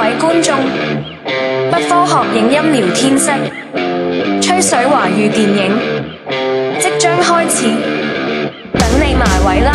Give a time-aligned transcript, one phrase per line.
[0.00, 0.56] 位观众，
[1.70, 3.30] 不科学影音聊天室，
[4.40, 5.78] 吹水华语电影
[6.80, 7.66] 即将开始，
[8.78, 9.70] 等你埋位啦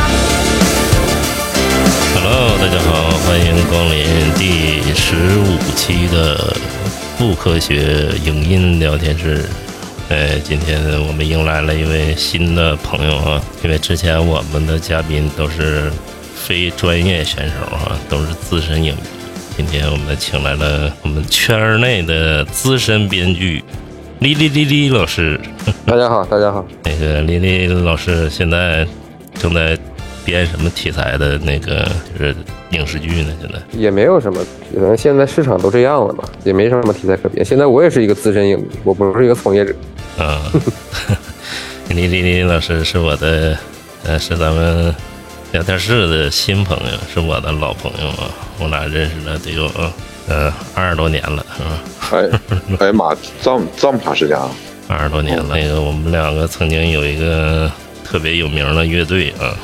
[2.16, 6.56] ！Hello，大家好，欢迎光临第十五期的
[7.20, 9.46] 不科学影音聊天室。
[10.10, 15.92] 呃，今天我们迎来了一位新的朋友啊，因为之前我们的嘉宾都是
[16.34, 19.02] 非专业选手啊，都是资深影迷。
[19.58, 23.64] 今天我们请来了我们圈内的资深编剧
[24.20, 25.40] 李李李李老师。
[25.88, 26.66] 大家好，大家好。
[26.84, 28.86] 那个李李老师现在
[29.36, 29.78] 正在
[30.26, 31.88] 编什么题材的那个
[32.18, 32.36] 就是
[32.72, 33.34] 影视剧呢？
[33.40, 34.42] 现在也没有什么，
[34.74, 37.46] 可能现在市场都这样了嘛，也没什么题材可编。
[37.46, 39.74] 现在我也是一个资深影迷，我不是一个从业者。
[40.18, 40.52] 啊，
[41.90, 43.58] 李李李老师是我的，
[44.04, 44.94] 呃，是咱们
[45.56, 49.72] 聊天室的新朋友，是我的老朋友啊，我俩认识了得有
[50.28, 51.80] 呃二十多年了，是吧？
[52.12, 54.52] 哎，哎呀妈，这么这么长时间啊！
[54.90, 55.56] 二十多年了。
[55.56, 57.72] 那个我们两个曾经有一个
[58.04, 59.56] 特别有名的乐队啊，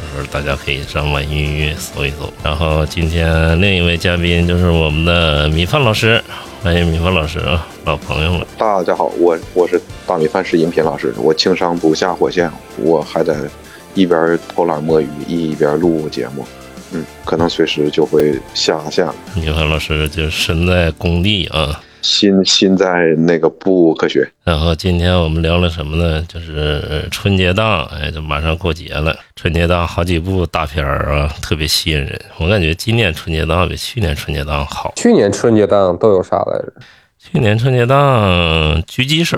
[0.00, 2.28] 到时候大家可以上网易云音乐搜一搜。
[2.42, 6.20] 然后今天另一位嘉宾就是我们的米饭老师，
[6.60, 8.44] 欢迎米饭老师啊，老朋友了。
[8.58, 13.48] 大家好，我我是大米饭是音频老师，我情商不下火线，我还得
[13.96, 16.46] 一边偷懒摸鱼一边录节目，
[16.92, 19.14] 嗯，可能随时就会下线了。
[19.34, 21.80] 米饭老师就身在工地啊。
[22.02, 26.24] 心心在那个不科学，然后今天我们聊了什么呢？
[26.28, 29.16] 就是春节档，哎，就马上过节了。
[29.34, 32.20] 春节档好几部大片儿啊，特别吸引人。
[32.38, 34.92] 我感觉今年春节档比去年春节档好。
[34.94, 36.72] 去年春节档都有啥来着？
[37.18, 39.36] 去年春节档狙击手，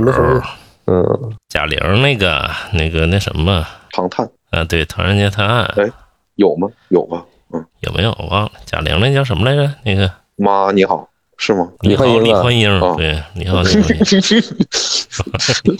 [0.88, 1.02] 嗯，
[1.48, 5.90] 贾玲那个那个那什么唐探啊，对，唐人街探案，哎，
[6.36, 6.68] 有吗？
[6.88, 7.24] 有吧？
[7.52, 8.10] 嗯，有没有？
[8.18, 8.52] 我忘了。
[8.64, 9.72] 贾玲那叫什么来着？
[9.84, 11.08] 那个妈你好。
[11.40, 11.70] 是吗？
[11.82, 12.68] 你好，李焕英。
[12.80, 13.88] 哦、对，你好，李焕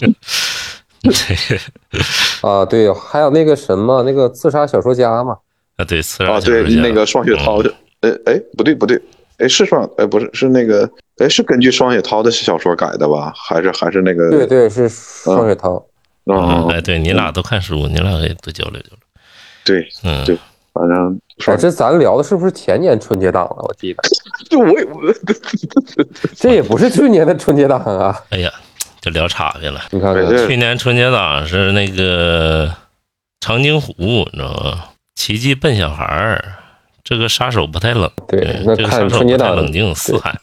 [0.01, 0.15] 英。
[2.41, 5.37] 啊，对，还有那个什么，那个自杀小说家嘛。
[5.75, 9.01] 啊，对，自杀啊，对，那个双雪涛的，呃、嗯，哎，不对，不对，
[9.37, 13.33] 哎，是双，哎，不是，是那个，哎，是根据双雪涛的小说改的吧？
[13.35, 14.29] 还是还是那个？
[14.29, 15.85] 对对，是双雪涛。
[16.35, 18.99] 嗯，哎，对你俩都看书，你俩可以多交流交流。
[19.65, 20.37] 对，嗯，对，
[20.73, 21.19] 反正。
[21.45, 23.63] 哎，这咱聊的是不是前年春节档了？
[23.65, 24.03] 我记得，
[24.49, 24.99] 就我也我，
[26.35, 28.13] 这也不是去年的春节档啊！
[28.29, 28.51] 哎呀，
[28.99, 29.81] 就聊岔去了。
[29.91, 32.69] 你看看，去年春节档是那个
[33.39, 34.83] 长津湖，你知道吗？
[35.15, 36.43] 奇迹笨小孩儿，
[37.05, 38.11] 这个杀手不太冷。
[38.27, 40.37] 对，那看春节档冷静四海。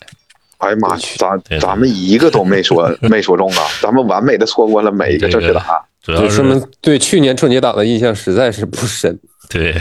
[0.59, 3.62] 哎呀妈，咱咱们一个都没说 没说中啊！
[3.83, 5.81] 咱们完美的错过了每一个正确答案。
[6.03, 9.19] 主要是们对去年春节档的印象实在是不深。
[9.49, 9.75] 对。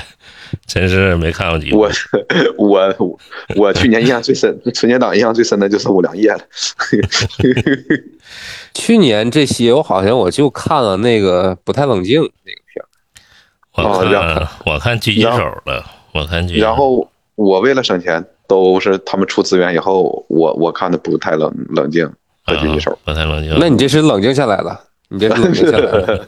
[0.68, 1.80] 真是没看过几部。
[1.80, 1.92] 我
[2.58, 3.20] 我
[3.56, 6.42] 我去年印象最深，春节档印象最深的就是《五粮液》了。
[8.74, 12.86] 去年这些我好像我就看了那个不太冷静那个片
[13.74, 15.30] 我看我看狙击手
[15.66, 16.60] 了，我看狙击。
[16.60, 22.10] 然后我为了省钱，都是他们出资源以后，我我看的不太冷冷静
[22.46, 23.56] 和狙击手，不太冷静。
[23.60, 24.80] 那你这是冷静下来了，
[25.10, 26.26] 你这是冷静下来了。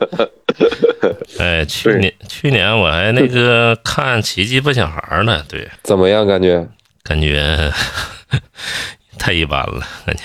[1.40, 6.26] 哎，去年去年我还那个看《奇迹笨小孩》呢，对，怎么样？
[6.26, 6.68] 感觉
[7.04, 7.72] 感觉
[9.20, 10.24] 太一般了，感觉。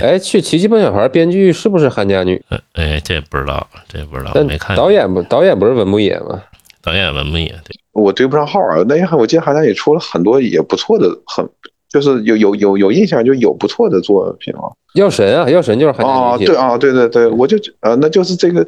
[0.00, 2.42] 哎，去《奇迹笨小孩》编剧是不是韩家女？
[2.72, 4.76] 哎，这不知道，这不知道，没看。
[4.76, 6.42] 导演不，导演不是文牧野吗？
[6.82, 7.78] 导演文牧野，对。
[7.94, 11.48] 我对不上号啊，那我记得韩家女出了很多也不错的，很
[11.88, 14.68] 就是有有有有印象，就有不错的作品啊。
[14.94, 16.44] 药神啊，药神就是韩家女。
[16.44, 18.66] 对啊，对对对，我就呃，那就是这个。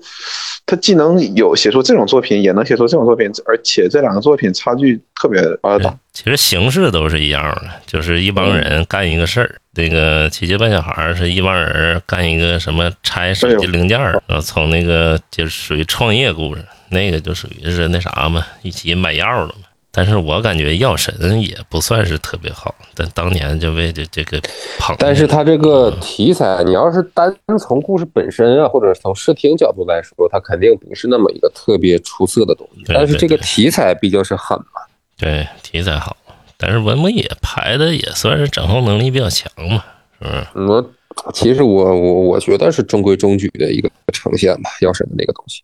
[0.68, 5.96] 他既能有写出这种作品，也能写出这种作品，而且这两个作品差距特别大。
[6.12, 9.54] 其实形式都是一样的，就是一帮人干一个事儿。
[9.76, 19.54] 那个《奇迹笨小孩》是一帮人干一个什么拆手机零件儿，然后从那个就属于创业故事，那个就属于是那啥嘛，一起买药了嘛。
[19.92, 24.38] 但是我感觉《药神》也不算是特别好，但当年就为这这个
[24.78, 24.94] 捧。
[24.98, 32.84] 但是他这个题材，你要是单从故事本身啊，或者从视听角度来说，它肯定不是那么一个特别出色的东西。
[32.88, 34.82] 但是这个题材毕竟是狠嘛。
[35.16, 36.14] 对，题材好。
[36.58, 39.84] 但是文牧野排的也算是掌控能力比较强嘛，
[40.20, 40.66] 是不是？
[40.66, 40.92] 我
[41.32, 45.62] 其实我我我觉得是中规中矩的一个呈现吧，《药神》的那个东西，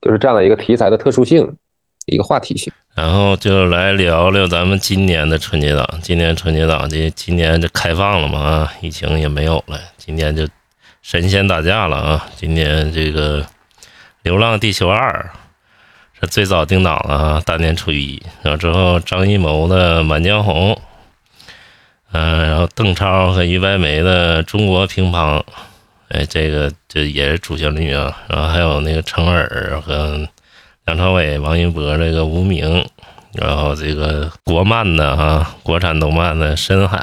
[0.00, 1.56] 就是占了一个题材的特殊性。
[2.06, 5.88] 一个话题性，然后就来聊聊咱们今年的春节档。
[6.02, 10.44] 今年春节档这今年就开放了嘛啊，疫情也没有了，今年就
[11.00, 12.26] 神仙打架了啊！
[12.34, 13.40] 今年这个
[14.24, 15.30] 《流浪地球二》是
[16.28, 18.22] 最早定档了啊，大年初一。
[18.42, 20.72] 然后之后张艺谋的《满江红》，
[22.12, 25.38] 嗯，然后邓超和俞白眉的《中国乒乓》，
[26.08, 28.22] 哎，这个这也是主旋律啊。
[28.28, 30.28] 然后还有那个陈耳和
[30.84, 32.82] 梁朝伟、王一博这个《无名》，
[33.34, 36.98] 然后这个国漫的哈，国产动漫的《深海》。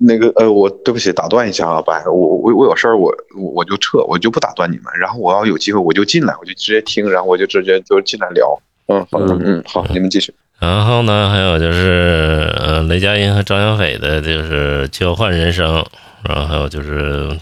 [0.00, 4.84] 那个呃，我对不起，打断一下啊，白，我我我有事儿，我我我就撤，我就不打断你们。
[5.00, 8.56] 然后我要有机会，我就进来，我就直接听，然后我就直接就进来聊。
[8.86, 10.32] 嗯，好的，嗯，好，你们继续。
[10.60, 15.80] 然后呢，还有就是呃，雷佳音和张小斐的，就是《交换人生》，
[16.22, 17.36] 然后还有就是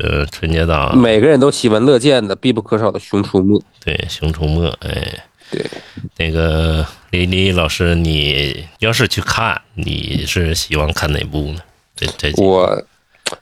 [0.00, 3.58] 呃，春节档每个人都喜闻乐见的、必不可少的《熊出没》。
[3.84, 5.64] 对，《熊出没》，哎，对，
[6.16, 11.60] 那个李李老师，你要是去看，你是希望看哪部呢？
[11.96, 12.82] 这这我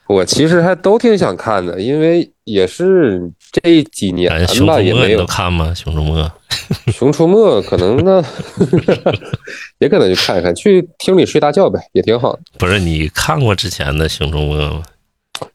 [0.06, 4.30] 我其实还都挺想看的，因为也是这几年
[4.66, 5.72] 吧，也没有看吗？
[5.74, 6.30] 熊出没，
[6.92, 8.24] 熊出没可能呢，
[9.78, 12.40] 也可能去看一看，去厅里睡大觉呗，也挺好的。
[12.58, 14.82] 不是你看过之前的熊出没吗？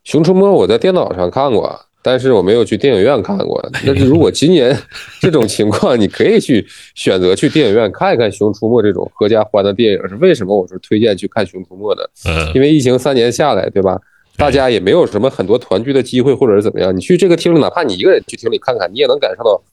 [0.03, 3.59] 熊出没我在电脑上看过，但是我没有去电影院看过。
[3.71, 4.77] 但是如果今年
[5.21, 6.63] 这种情况，你可以去
[6.93, 9.99] 选择去电影院看一看熊出没这种合家欢的电影。
[10.09, 10.55] 是为什么？
[10.55, 12.09] 我是推荐去看熊出没的，
[12.53, 13.99] 因为疫情三年下来，对吧？
[14.35, 16.95] 大家也没有什么很多团聚的机会，或者是怎么样。
[16.95, 19.63] 你去这个厅里，哪怕你一个人去厅里看看，你也能感受到，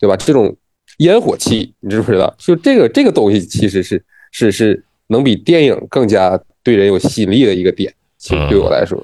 [0.00, 0.16] 对吧？
[0.16, 0.56] 这种
[0.98, 2.34] 烟火气，你知不知道？
[2.38, 4.02] 就这个这个东西，其实是
[4.32, 7.92] 是是能比电影更加对人有吸引力的一个点。
[8.18, 8.98] 其实对我来说，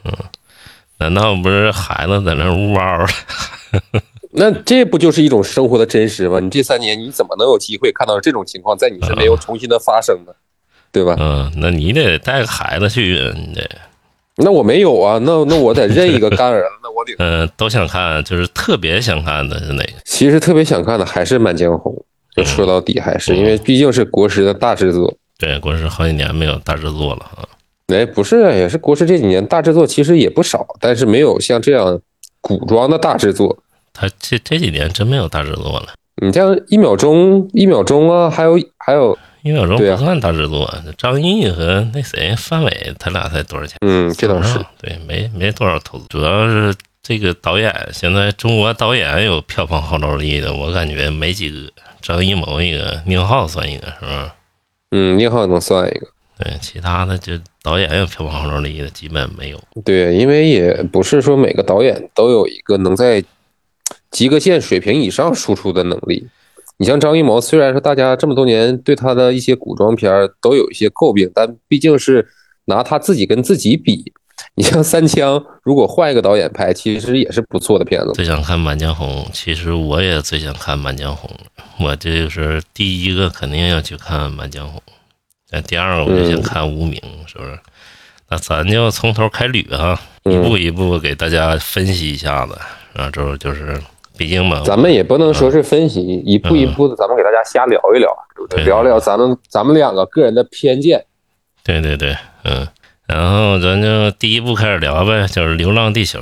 [1.03, 3.07] 难道不是孩子在那呜嗷？
[4.35, 6.39] 那这不就是一种生活的真实吗？
[6.41, 10.33] 你这三年你怎么能有机会看到这种情况在你身边又重新的发生呢？
[10.93, 11.17] 对吧？
[11.19, 13.69] 嗯，那你得带个孩子去，你得。
[14.37, 19.93] 那我没有啊，那那我得认一个干儿子，那我得 嗯，都想看，就是特别想看的是哪个？
[20.05, 21.93] 其实特别想看的还是《满江红》，
[22.37, 25.13] 就说到底还是因为毕竟是国师的大制作。
[25.39, 27.45] 对，国师好几年没有大制作了啊。
[27.95, 32.01] 哎，不是，也是国师这几年大制作其实也不少，但是没有像这样
[32.41, 33.57] 古装的大制作。
[33.93, 35.89] 他这这几年真没有大制作了。
[36.23, 39.17] 你像一秒钟、一秒钟啊，还有还有。
[39.43, 43.77] 一秒钟不算大制作，张译和那谁范伟他俩才多少钱？
[43.81, 46.73] 嗯，这倒是对，没没多少投资，主要是
[47.03, 51.57] 这个导演现在中国导演有票房号召力的，我感觉没几个。
[52.01, 54.35] 张艺谋一个，宁浩算一个，是吧？
[54.93, 56.07] 嗯，宁浩能算一个。
[56.39, 59.61] 对，其他的就导演有票房号召力的基本没有。
[59.85, 63.23] 对，因为也不是说每个导演都有一个能在
[64.11, 66.27] 及格线水平以上输出的能力。
[66.79, 70.11] 你像张艺谋，虽然说大家这么多年对他的一些古装片
[70.41, 72.27] 都有一些诟病，但毕竟是
[72.65, 74.13] 拿他自己跟自己比。
[74.57, 78.11] 你像《三枪》，如果换一个导演拍，其实也是不错的片子。
[78.13, 81.31] 最想看《满江红》，其实我也最想看《满江红》。
[81.85, 84.83] 我这就是第一个肯定要去看《满江红》，
[85.53, 87.01] 那第二个我就想看《无名》，
[87.31, 87.59] 是不是？
[88.29, 92.59] 那咱就从头开捋哈，一步一步给大家分析一下子，
[92.95, 93.81] 然后之后就是。
[94.15, 98.65] 毕竟嘛，咱们也不能说是分析，一步一步的，咱们给大家瞎聊一聊，对不对？
[98.65, 101.03] 聊聊咱们咱们两个个人的偏见。
[101.65, 102.15] 对对对，
[102.45, 102.69] 嗯，
[103.07, 106.21] 然后咱就第一步开始聊呗，就是《流浪地球》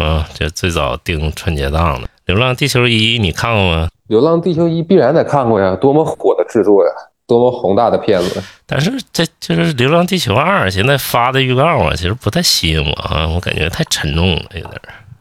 [0.00, 3.88] 啊，这最早定春节档的《流浪地球一》，你看过吗？
[4.08, 6.92] 《流浪地球一》必然得看过呀，多么火的制作呀，
[7.32, 8.42] 多么宏大的片子。
[8.66, 14.80] 但是这就是《流浪地球二》，现在发的预告啊，其实不太吸引我啊，我感觉太沉重了，有点。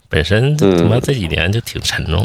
[0.09, 2.17] 本身他妈这几年就挺沉重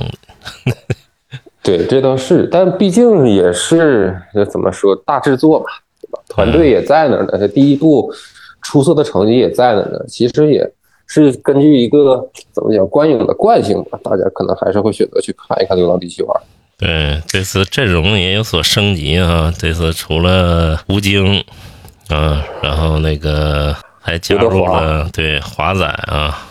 [0.67, 0.77] 的，
[1.63, 4.21] 对，这倒是，但毕竟也是
[4.51, 5.67] 怎么说大制作嘛，
[6.01, 6.19] 对吧？
[6.29, 8.13] 团队也在那儿呢，第一部
[8.63, 10.05] 出色的成绩也在那儿呢。
[10.09, 10.69] 其实也
[11.07, 16.41] 是根据一个怎么讲观影的惯性吧，大家可能还是会选择去看一看《流浪地球二》。
[16.79, 21.43] 对，这次阵容也有所升级啊，这次除了吴京
[22.09, 26.47] 啊，然后那个还加入了对华仔啊。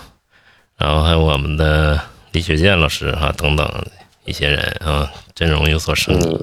[0.77, 1.98] 然后还有我们的
[2.34, 3.65] 李雪健老师啊等等
[4.25, 6.38] 一些人啊，阵容有所升级。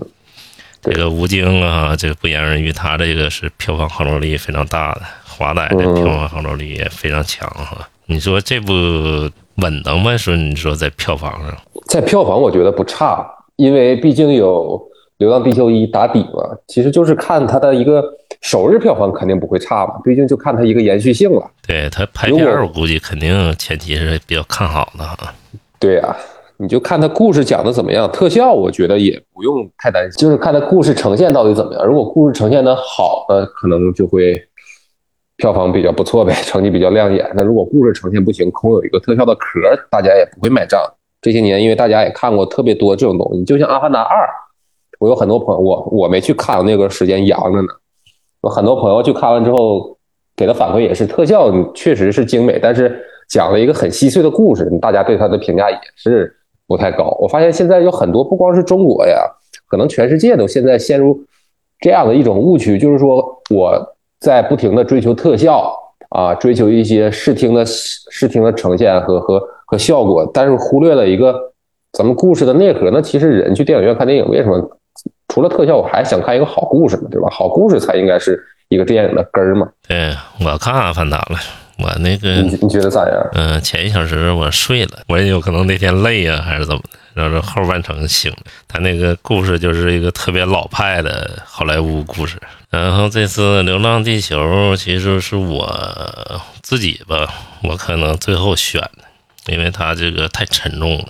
[0.80, 7.86] 这个吴京啊，这个不言而喻，他这个是票房号召力非常大的，华仔的票房号召力也非常强哈。
[8.06, 8.72] 你说这部
[9.56, 10.16] 稳当吗？
[10.16, 11.56] 说你说在票房上，
[11.88, 14.78] 在票房我觉得不差，因为毕竟有
[15.18, 18.02] 《流浪地球一》打底嘛，其实就是看它的一个。
[18.40, 21.48] 首日票房肯定不会差嘛，毕竟就看它一个延续性了。
[21.64, 25.16] 对它拍片，我估计肯定前期是比较看好的哈。
[25.78, 26.16] 对呀，
[26.56, 31.86] 你就看它故事讲的怎么样，特效我觉得也不用太担心，就是看它故事呈现到底怎么样。
[31.86, 34.42] 如果故事呈现的好，那可能就会
[35.36, 37.30] 票房比较不错呗，成绩比较亮眼。
[37.36, 40.80] 那如果故事呈现不行，空有一个特效的壳，大家也不会买账。
[41.22, 44.26] 这些年，因为大家也看过特别多这种东西，就像《阿凡达二》，
[44.98, 47.68] 我有很多朋友，我我没去看，那个时间阳着呢。
[48.42, 49.96] 有很多朋友去看完之后，
[50.36, 56.34] 给的反馈也是特效确实是精美，但是讲了一个很稀碎的故事，大家对它的评价也是
[56.66, 57.16] 不太高。
[57.20, 59.20] 我发现现在有很多不光是中国呀，
[59.68, 61.24] 可能全世界都现在陷入
[61.78, 65.72] 这样的一种误区，就是说我在不停的追求特效
[66.10, 69.40] 啊，追求一些视听的视听的呈现和和
[69.72, 71.34] 和效果，但是忽略了一个
[71.92, 72.90] 咱们故事的内核。
[72.90, 74.78] 那其实人去电影院看电影，为什么
[75.28, 77.30] 除了特效，我还想看一个好故事嘛，对吧？
[77.30, 78.38] 好故事才应该是
[78.68, 79.66] 一个电影的根儿嘛。
[79.88, 80.14] 对
[80.44, 81.38] 我看《阿凡达》了，
[81.78, 83.30] 我那个你你觉得咋样？
[83.32, 88.38] 嗯、前一小时我睡了，我也有可能那天累呀、还是怎么的，然后这后半程醒了。
[88.68, 92.36] 他那个故事就是一个特别老派的好莱坞故事。
[92.68, 94.36] 然后这次《流浪地球》
[94.76, 95.66] 其实是我
[96.60, 97.26] 自己吧，
[97.62, 99.01] 我可能最后选的，
[99.46, 101.06] 因为它这个太沉重了。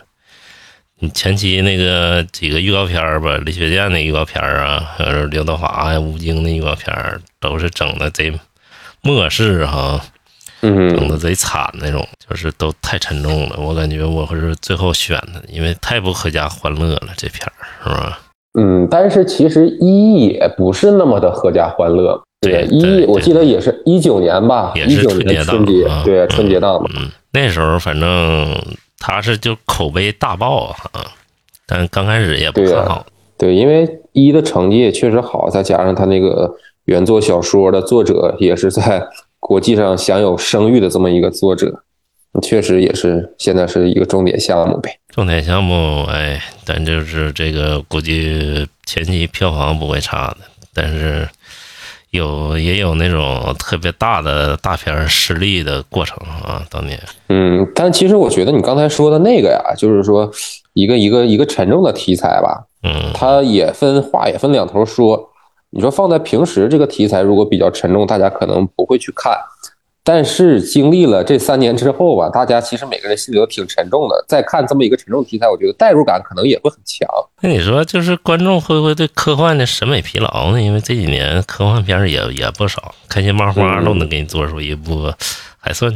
[0.99, 8.33] 你前期那个几个预告片儿吧，李雪健的预告片儿啊，还有刘德华呀、吴京的预告片儿，都是整的贼
[9.03, 10.01] 末世哈。
[10.61, 13.57] 整嗯，的贼惨那种，就是都太沉重了。
[13.59, 18.21] 我感觉我会是最后选的，因为太不合家欢乐了，这片儿是吧？
[18.57, 22.23] 嗯，但是其实一也不是那么的合家欢乐。
[22.43, 25.57] 对一我记得也是一九年吧，也是春节档
[25.89, 26.91] 啊，对春节档嘛。
[26.97, 28.61] 嗯，那时候反正
[28.99, 31.07] 他是就口碑大爆啊，
[31.67, 33.07] 但刚开始也不对啊看好。
[33.39, 36.53] 对，因为一的成绩也确实好，再加上他那个
[36.87, 39.03] 原作小说的作者也是在
[39.39, 41.85] 国际上享有声誉的这么一个作者，
[42.43, 44.99] 确实也是现在是一个重点项目呗。
[45.09, 50.39] 重点项目，哎，但就是这个估计前期票房不会差的，
[50.75, 51.29] 但是
[52.13, 56.99] 有也有那种特别大的大片儿失利的过程啊，当年。
[57.29, 60.31] 嗯，但其实我觉得你刚才说的那个呀，就是说
[60.75, 65.29] 一个一个一个沉重的题材吧，嗯，它也分话也分两头说。
[65.75, 69.33] 你说放在平时这个题材如果比较沉重，大家可能不会去看。
[70.05, 74.25] 但是经历了这三年之后吧，大家其实每个人心里都挺沉重的。
[74.27, 77.09] 再看这么一个沉重题材，我觉得代入感可能也会很强。
[77.41, 80.61] 那你说，就是观众会不会对科幻的审美疲劳呢？
[80.61, 85.13] 因为这几年科幻片儿也也不少，开心麻花嗯都能给你做出一部
[85.59, 85.95] 还算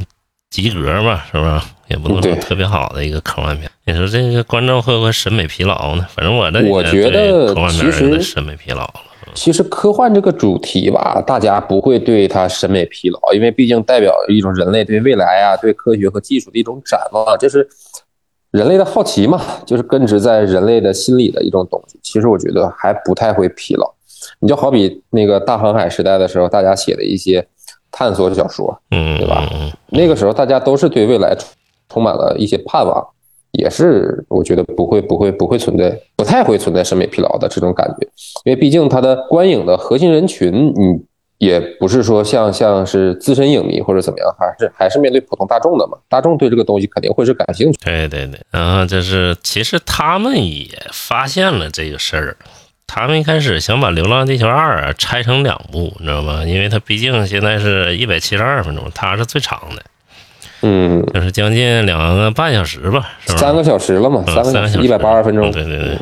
[0.50, 1.60] 及格吧，是不是？
[1.88, 3.70] 也不能说特别好的一个科幻片。
[3.84, 6.06] 你说这个观众会不会审美疲劳呢？
[6.12, 8.94] 反正我这几我觉得科幻片的审美疲劳了。
[9.34, 17.68] 其实科幻这个主题吧，大家不会对它审美疲劳，因为毕竟代表一种人类对未来啊、对科学和技术的一种展望，这是
[18.50, 21.98] 人类的好奇嘛，就是根植在人类的心理的一种东西。
[22.02, 23.92] 其实我觉得还不太会疲劳。
[24.40, 27.46] 你就好比那个大航海时代的时候，大家写的一些
[27.90, 31.48] 探索小说，嗯，对吧嗯那个时候大家都是对未来充
[31.88, 33.06] 充满了一些盼望，
[33.52, 38.06] 也是我觉得不会不会不会存在，不太会存在审美疲劳的这种感觉，
[38.44, 41.00] 因为毕竟它的观影的核心人群，你
[41.38, 47.78] 也不是说像像是资深影迷或者怎么样，还是还是面对普通大众的嘛，大众对这个东西肯定会是感兴趣。
[47.84, 52.36] 对对对，然后就是其实他们也发现了这个事儿，
[52.86, 56.42] 他们一开始想把《流浪地球二》啊拆成两部，你知道吗？
[56.44, 59.82] 因为它毕竟现在是一百七十二分钟，它是最长的，
[60.68, 63.38] 嗯，就是将近两个半小时吧，是吧？
[63.38, 65.52] 三个小时了嘛，嗯三个小时，一百八十分钟嗯。
[65.52, 65.98] 对对对，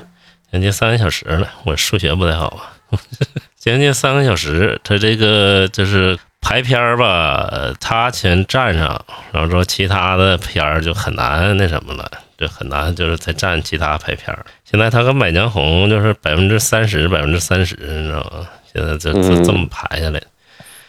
[0.53, 1.47] 将近三个小时了。
[1.65, 2.47] 我数学不太好
[2.91, 2.97] 啊，
[3.59, 4.81] 将近三个小时。
[4.83, 14.45] 他这个就是排片儿吧，呃他先占上，然后说其他的片儿就很难那什么了，就很难就是再占其他排片儿。
[14.65, 18.47] 现在他跟《满江红》就是百分之三十，百分之三十，你知道吗？
[18.73, 19.13] 现在这
[19.45, 20.21] 这么排下来。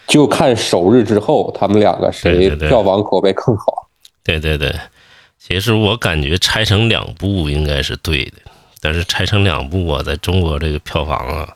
[0.06, 3.88] 就看首日之后，他们两个谁票房口碑更好。
[4.24, 4.74] 对对对，
[5.38, 8.32] 其实我感觉拆成两部应该是对的，
[8.80, 11.48] 但是拆成两部啊，在中国这个票房啊，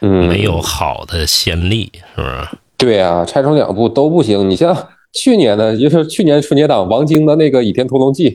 [0.00, 2.48] 嗯，没有好的先例，是不是？
[2.76, 4.48] 对啊，拆成两部都不行。
[4.48, 4.76] 你像
[5.12, 8.30] 去年的，就是去年春节档王晶的那个《倚天屠龙记》，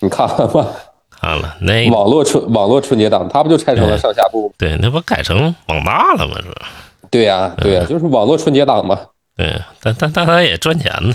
[0.00, 0.66] 你看了吗？
[1.10, 4.52] 看了那网络春网络春节档，他不就拆成了上下部？
[4.58, 6.36] 对，那不改成网大了吗？
[6.42, 6.68] 是吧？
[7.16, 9.00] 对呀、对呀、就是网络春节档嘛，
[9.36, 11.14] 对，但但但他也赚钱呢。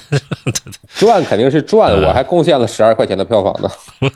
[0.96, 3.70] 赚肯定是赚，我还贡献了十二块钱的票房呢。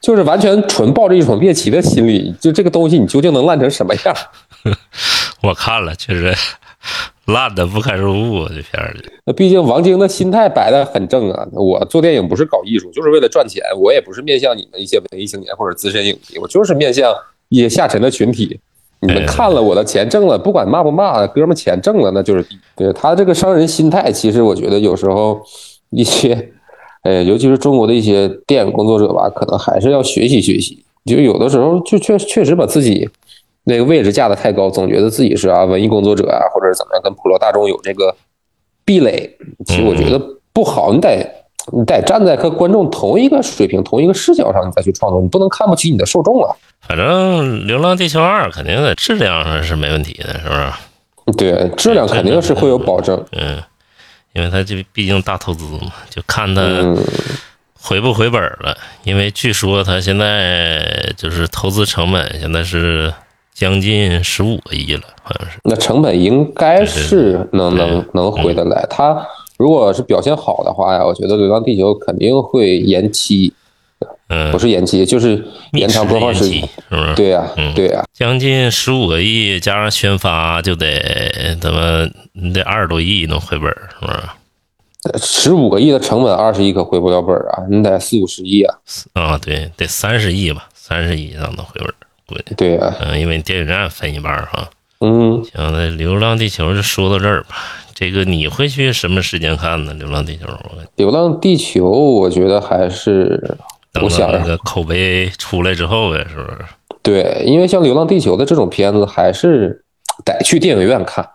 [0.00, 4.16] 就是完全纯抱着一种猎奇的心理，就这个东西你究竟能烂成什么样？
[5.42, 6.32] 我看了，确实
[7.26, 9.04] 烂的不堪入目啊，这片儿里。
[9.24, 11.44] 那毕竟王晶的心态摆的很正啊。
[11.52, 13.62] 我做电影不是搞艺术，就是为了赚钱。
[13.76, 17.12] 我也不是面向你们一些文艺青年或者资深影迷，我就是面向
[17.48, 18.60] 一些下沉的群体。
[19.00, 24.10] 你们看了我的钱挣了，不管骂不骂，哥们钱挣了，那就是对他这个商人心态。
[24.10, 25.40] 其实我觉得有时候
[25.90, 26.50] 一些，
[27.02, 30.82] 呃，尤其是中国的一些电影工作者吧，可能还是要学习学习。
[31.04, 33.08] 就有的时候就确确实把自己
[33.64, 38.14] 那个位置架得太高，总觉得自己是啊文艺工作者啊，或者是怎么样，跟普罗大众有这个
[38.84, 39.36] 壁垒，
[39.66, 40.20] 其实我觉得
[40.52, 40.92] 不好。
[40.92, 41.35] 你得
[41.72, 46.54] 你得站在和观众同一个水平、同一个视角上，你再去创作，你不能看不起你的受众啊。
[46.80, 51.36] 反正《流浪地球二》肯定在质量上是没问题的，是不是？
[51.36, 53.20] 对，质量肯定是会有保证。
[53.32, 53.60] 嗯，
[54.32, 56.96] 因为它这毕竟大投资嘛，就看它嗯，
[57.80, 58.76] 回不回本了。
[59.02, 63.12] 因为据说它现在就是投资成本现在是
[63.52, 65.58] 将近十五个亿了，好像是。
[65.64, 68.86] 那成本应该是能能能回得来。
[68.88, 73.52] 它如果是表现好的话呀，我觉得《流浪地球》肯定会延期，
[74.28, 76.60] 嗯，不是延期，就是延长播放时间。
[76.60, 77.14] 是不是？
[77.14, 84.18] 对呀、嗯对呀、将近十五个亿，加上宣发就得怎么你得二十多亿能回本，是不是？
[85.18, 88.74] 十五个亿的成本，二十亿可回不了本啊，你得四五十亿啊。
[89.12, 91.94] 啊，对，得三十亿吧，三十亿以上能回本儿，
[92.26, 92.54] 估计。
[92.56, 94.68] 对呀、嗯，因为电影院分一半儿哈。
[95.00, 97.56] 嗯，行，那《流浪地球》就说到这儿吧。
[97.98, 99.94] 这个你会去什么时间看呢？
[99.98, 100.44] 《流浪地球》
[100.96, 103.56] 流浪地球》我觉得还是
[103.90, 106.58] 等我想到那个口碑出来之后呗，是不是？
[107.02, 109.82] 对，因为像《流浪地球》的这种片子，还是
[110.26, 111.26] 得去电影院看，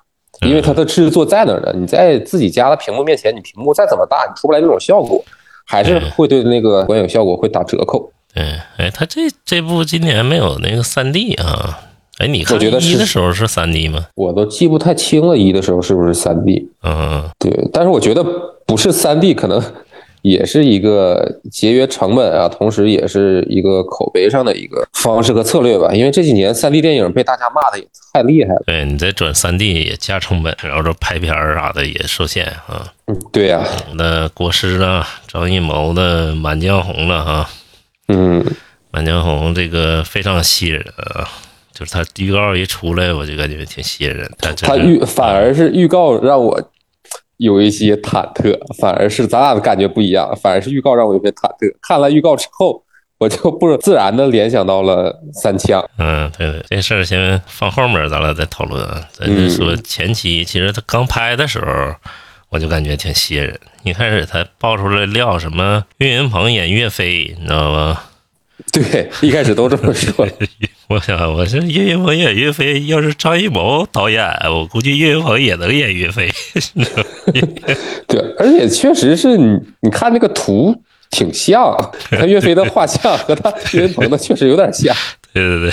[0.41, 1.73] 因为它的制作在那儿呢。
[1.75, 5.19] 你在自己家的屏幕面前，你屏幕再怎么大，你出不来这种效果，
[5.65, 8.11] 还是会对那个观影效果会打折扣。
[8.35, 8.43] 对，
[8.77, 11.79] 哎，他这这部今年没有那个三 D 啊？
[12.21, 14.05] 哎，你看一我觉得是的时候是三 D 吗？
[14.13, 16.69] 我都记不太清了，一的时候是不是三 D？
[16.83, 18.23] 嗯，对，但是我觉得
[18.67, 19.59] 不是三 D，可能
[20.21, 25.91] 也是一个节约成本啊，同时也是一个口碑上的一个方式和策略吧。
[25.95, 28.61] 因为这几年三 D 电影被大家骂的也太厉害了。
[28.67, 32.85] 对你再转三 D 也加成本，然后这拍片儿啥的也受限啊。
[33.07, 37.49] 嗯，对呀、那国师啊，张艺谋的《满江红》了哈，
[38.09, 38.43] 嗯，
[38.91, 41.27] 《满江红》这个非常吸引人啊，
[41.81, 44.31] 就是他预告一出来，我就感觉挺吸引人。
[44.37, 46.61] 他他预反而是预告让我
[47.37, 51.75] 有一些忐忑，反而是咱俩的感觉不一样，反而是预告让我有些忐忑。
[51.81, 52.83] 看了预告之后，
[53.17, 55.83] 我就不自然的联想到了三枪。
[55.97, 59.03] 嗯，对对，这事儿先放后面，咱俩再讨论啊。
[59.11, 61.95] 咱就说前期，其实他刚拍的时候，
[62.49, 63.59] 我就感觉挺吸引人。
[63.81, 68.03] 一开始他爆出来料什么岳云鹏演岳飞，你知道吗？
[68.71, 70.23] 对，一开始都这么说。
[70.91, 76.29] 我想，我是岳云鹏演岳飞，要是张艺谋导演，我估计岳云鹏也能演岳飞。
[78.07, 80.75] 对，而且确实是你，你看那个图
[81.09, 81.73] 挺像，
[82.09, 84.93] 他岳飞的画像和他岳云鹏的确实有点像。
[85.33, 85.71] 对对对。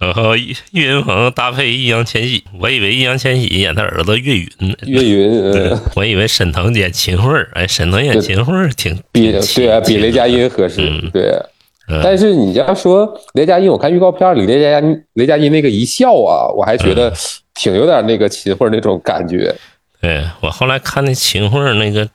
[0.00, 4.74] 然后岳岳云鹏搭配易烊千玺，我以为易烊千玺演他儿子岳云呢。
[4.86, 10.50] 岳云，对呃，，我以为沈腾演秦桧儿，哎，沈腾演秦桧儿挺比挺对啊，比雷佳音。
[10.50, 11.08] 合适嗯。
[11.12, 11.48] 对，嗯
[12.02, 17.12] 但是你要说雷佳音，我看预告片里雷佳音雷佳音那个一笑啊，我还觉得
[17.54, 19.54] 挺有点那个秦桧那种感觉。
[20.00, 22.08] 对我后来看那秦桧那个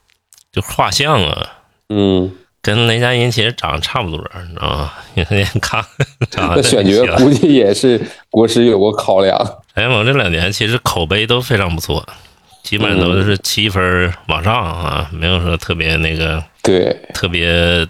[0.51, 1.47] 就画像啊，
[1.89, 4.93] 嗯，跟雷佳音其实长得差不多，你知道吗？
[5.15, 5.23] 你
[5.59, 5.85] 看
[6.29, 9.37] 长那得选角估计也是国师有过考量。
[9.75, 12.05] 陈艺谋这两年其实口碑都非常不错，
[12.63, 17.87] 基本上都是七分往上啊，没有说特别那个对，特别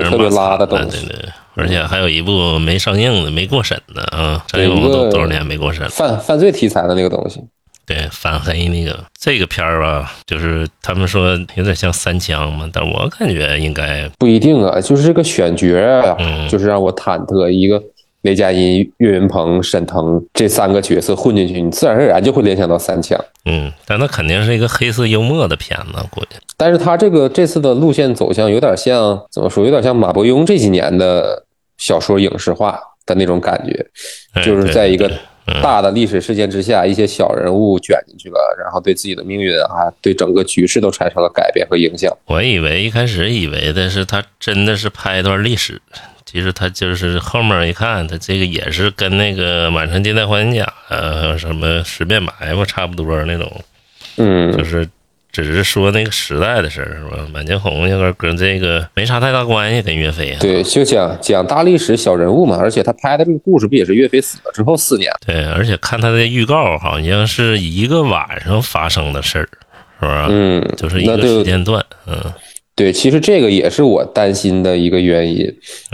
[0.00, 5.88] 特别拉的惨东西对对，而且还有一部没上映的、没过审的啊，张艺对一个多少年没过审了？
[5.90, 7.40] 犯犯罪题材的那个东西。
[7.84, 17.50] 对，反黑那个这个片儿吧，就是他们说有点像三枪嘛，但我感觉应该不一定啊，就是这个选角啊，嗯就是让我忐忑。
[17.50, 17.82] 一个
[18.22, 23.18] 雷佳音、岳云鹏、沈腾这三个角色混进去，你自然而然就会联想到三枪。
[23.44, 26.36] 嗯，但那肯定是一个黑色幽默的片子，估计。
[26.56, 29.64] 但是他这个这次的路线走向有点像怎么说？
[29.64, 31.44] 有点像马伯庸这几年的
[31.78, 33.86] 小说影视化的那种感觉，
[34.34, 35.10] 哎就是在一个
[35.60, 42.16] 大的历史事件之下，一些小人物卷进去了，然后对自己的命运啊，对整个局势都产生了改变和影响。
[42.26, 45.82] 我以为一开始以为的是他真的是拍一段历史，
[46.32, 53.60] 其实他就是后面一看，他这个也是跟那个《满城尽带黄金甲》呃，什么《十面埋伏》差不多那种，
[54.16, 54.88] 嗯就，是
[55.30, 57.26] 只是说那个时代的事儿是吧？
[57.30, 60.38] 满江红应该跟这个没啥太大关系，跟岳飞啊。
[60.40, 65.12] 对，就讲讲大历史小人物嘛，而且他拍的这个故事不也是岳飞死了之后四年？
[65.26, 69.48] 对，而且看他的预告，好像是一个晚上发生的事儿，
[70.00, 70.28] 是吧？
[70.30, 72.16] 嗯，就是一个时间段，嗯
[72.74, 75.46] 对，其实这个也是我担心的一个原因，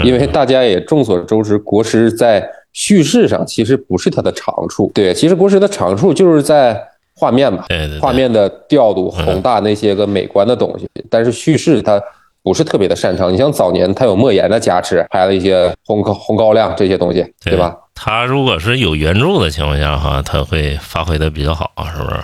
[0.05, 4.91] 因为大家也众所周知，国师在叙事上其实不是他的长处。
[4.95, 6.81] 对，其实国师的长处就是在
[7.15, 12.01] 画面嘛，对对对，画面的调度、宏大那些个美观的东西，但是叙事他
[12.45, 13.33] 不是特别的擅长。
[13.33, 17.77] 你像早年他有莫言的加持，拍了一些红高红高粱这些东西，对吧？？
[17.93, 22.21] 他如果是有原著的情况下哈，他会发挥的比较好，是不是？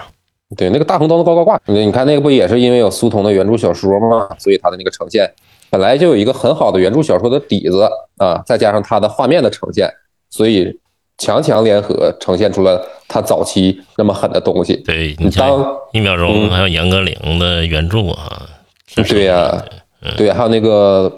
[0.56, 5.30] 对，那个大红灯笼高高挂，你你看那个不也是因为有苏童的原著小说嘛，所以他的那个呈现
[5.70, 7.88] 本来就有一个很好的原著小说的底子
[8.18, 9.88] 啊，再加上他的画面的呈现，
[10.30, 10.78] 所以
[11.18, 14.76] 强强联合呈现出了他早期那么狠的东西。
[14.84, 18.48] 对你你当一秒钟，嗯还有严歌苓的原著啊，
[18.86, 19.64] 是对呀
[20.02, 21.12] 嗯对，还有那个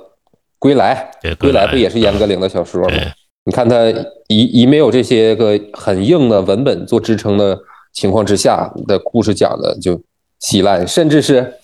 [0.58, 2.96] 归来，对归来不也是严歌苓的小说吗？
[3.44, 3.76] 你看他
[4.26, 7.56] 一一没有这些个很硬的文本做支撑的
[7.96, 9.98] 情况之下的故事讲的就
[10.38, 11.54] 稀烂，甚至是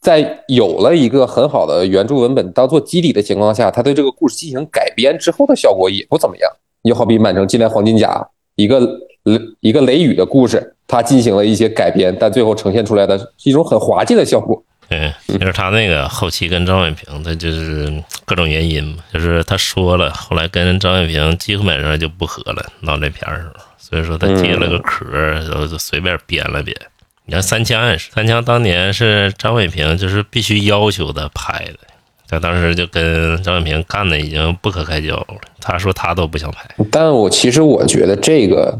[0.00, 6.48] 在有了一个很好的原著文本当做基底的情况下，他对这个故事进行改编之后的效果也不怎么样。
[6.82, 8.08] 你就好比《满城尽带黄金甲》，
[8.54, 8.78] 一个
[9.24, 14.62] 雷 一个雷雨的故事，他进行了一些改编，但最后呈现出来的是一种很滑稽的效果。
[14.88, 17.92] 对，就是他那个后期跟张伟平，他就是
[18.24, 23.54] 各种原因嘛，就是他说了，后来跟张伟平基本上就不合了，闹这片儿时候，
[23.88, 26.76] 所以说他接了个壳儿，然后就随便编了编。
[27.24, 31.78] 你看三枪也是，三枪当年是张伟平就是必须要求他拍的，
[32.28, 35.26] 他当时就跟张伟平干的已经不可开交了，
[35.60, 36.68] 他说他都不想拍。
[36.90, 38.76] 但我其实我觉得这个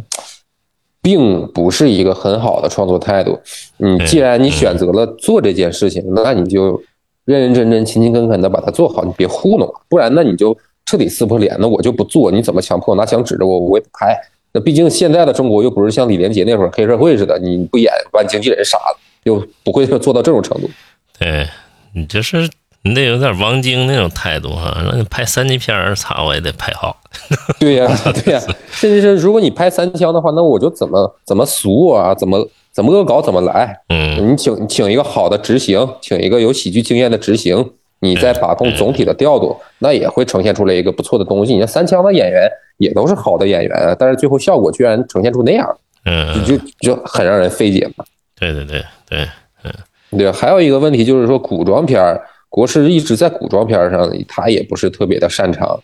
[1.00, 3.40] 并不是一个很好的创作态度。
[3.76, 6.82] 你既然你选择了做这件事情，那你就
[7.24, 14.16] 认认真真、勤勤恳恳的把它做好，你别糊弄，不然那你就彻底撕破脸，那我就不做，你怎么强迫我拿枪指着我，我也不拍。
[14.56, 20.70] 那毕竟现在的中国又不是像李连杰那会儿黑社会似的，你不演把你经纪人杀了，又不会做到这种程度。
[21.18, 21.46] 对
[21.94, 22.48] 你就是
[22.80, 26.96] 你得有点王晶那种态度哈，让你拍三级片儿，操我也得拍好。
[27.60, 27.86] 对呀、
[28.24, 28.40] 对呀、
[28.70, 33.76] 甚至是如果你拍三枪的话，那我就怎么怎么俗啊，怎么怎么恶搞怎么来。
[33.90, 37.72] 嗯，你请请一个好的执行，请一个有喜剧经验的执行，
[38.06, 41.52] 你再把控总体的调度，那也会呈现出来一个不错的东西。
[41.52, 45.68] 你像三枪的演员也都是好的演员，但是最后效果居然呈现出那样，
[46.04, 48.04] 嗯，就就很让人费解嘛。
[48.38, 49.26] 对对对对，
[49.64, 55.78] 嗯对，还有一个问题就是说，古装片儿，国师一直在古装片儿上，他也不是特别的擅长。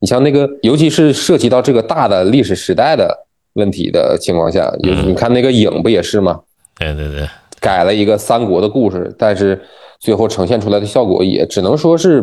[0.00, 6.40] 你像那个，尤其是涉及到这个大的历史时代的问题的情况下，有你看那个影不也是吗？
[6.78, 7.28] 对对对，
[7.60, 9.60] 改了一个三国的故事，但是
[9.98, 12.20] 最后呈现出来的效果也只能说是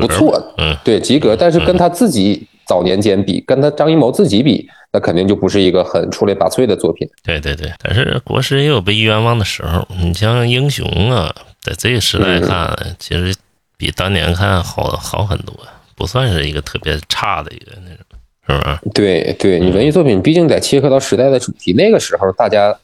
[0.00, 1.36] 不错，嗯，对及格。
[1.36, 7.08] 但是跟他自己早年间比，跟他张艺谋自己比，那肯定就不是一个很出类拔萃的作品。
[7.22, 9.86] 对对对，但是国师也有被冤枉的时候。
[10.00, 13.34] 你像英雄啊，在这个时代看，其实
[13.76, 15.54] 比当年看好好很多，
[15.96, 18.06] 不算是一个特别差的一个那种，
[18.46, 18.90] 是不是？
[18.94, 22.76] 对对，你文艺作品毕竟得切合到时代的主题，那个时候大家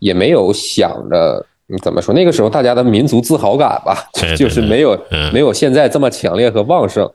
[0.00, 1.46] 也没有想着。
[1.74, 2.14] 你怎么说？
[2.14, 4.08] 那个时候大家的民族自豪感吧，
[4.38, 7.10] 就是没有嗯没有现在这么强烈和旺盛，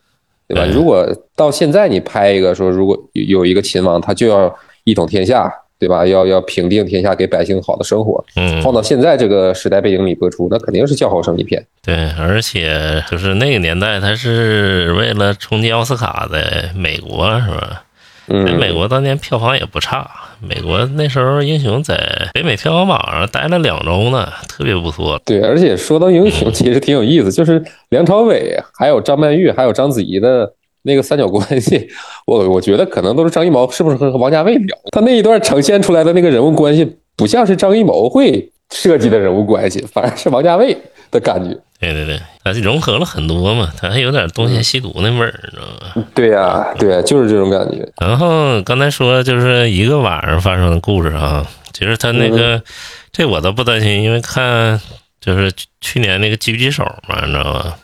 [0.47, 0.65] 对吧？
[0.65, 6.05] 如果到现在你拍一个说，如果有有一个秦王，他就要一统天下，对吧？
[6.05, 11.65] 要要平定天下，给百姓好的生活，嗯，放到现在这个时代背景里播出，那肯定是叫好声一片。
[11.81, 17.83] 对，而且就是那个年代，他是为了冲击奥斯卡的美国，是吧？
[18.29, 21.97] 在嗯，美国当年票房也不差，美国那时候英雄在
[22.33, 25.19] 北美票房榜上待了两周呢，特别不错。
[25.25, 31.89] 对，而且说到英雄，其实挺有意思，就是梁朝伟、还有张曼玉、还有章子怡的那个三角关系，
[32.25, 34.77] 我我觉得可能都是张艺谋是不是和王家卫聊？
[34.91, 40.77] 他那一段呈现出来的那个人物关系，不像是张艺谋会设计的人物关系，反而是王家卫
[41.11, 41.57] 的感觉。
[41.79, 45.63] 对对对，它融合了很多嘛，它还有点东邪西毒那味儿，你知道
[46.01, 46.05] 吗？
[46.13, 47.89] 对呀、对呀、就是这种感觉。
[48.01, 52.61] 然后刚才说就是一个晚上发生的故事啊，其实他那个、
[53.13, 54.81] 这我倒不担心，因为看
[55.21, 57.77] 就是去去年那个狙击手嘛，你知道吧？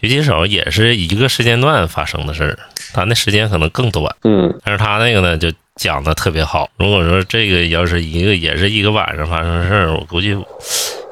[0.00, 2.58] 狙击手也是一个时间段发生的事儿，
[2.92, 6.70] 他那时间可能更短，嗯，但是他那个呢就讲的特别好。
[6.78, 10.36] 如果说这个要是一个也是一个晚上发生的事儿，我估计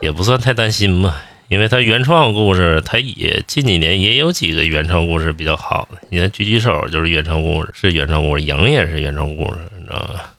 [0.01, 1.23] 也不算太担心吧。
[1.49, 5.99] 因为他原创故事，他也近几年也有几个原创故事比较好的。
[6.09, 10.33] 你看《狙击手》就是原创故事，是原创故事，《影》也是原创故事，你知道吧？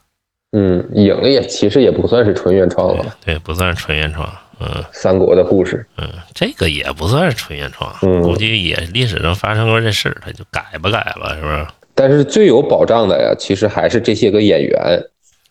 [0.52, 4.26] 嗯，影也其实也不算是纯原创了吧，对，不算是纯原创。
[4.64, 5.84] 嗯三国的故事。
[5.98, 11.66] 嗯，这个也不算是纯原创，嗯估计也历史上发生过这事儿，他就改吧改吧，是不是？
[11.94, 15.02] 但是最有保障的呀，其实还是这些个演员。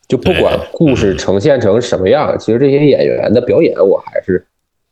[0.08, 4.46] 就不管故事呈现成什么样，其实这些演员的表演，我还是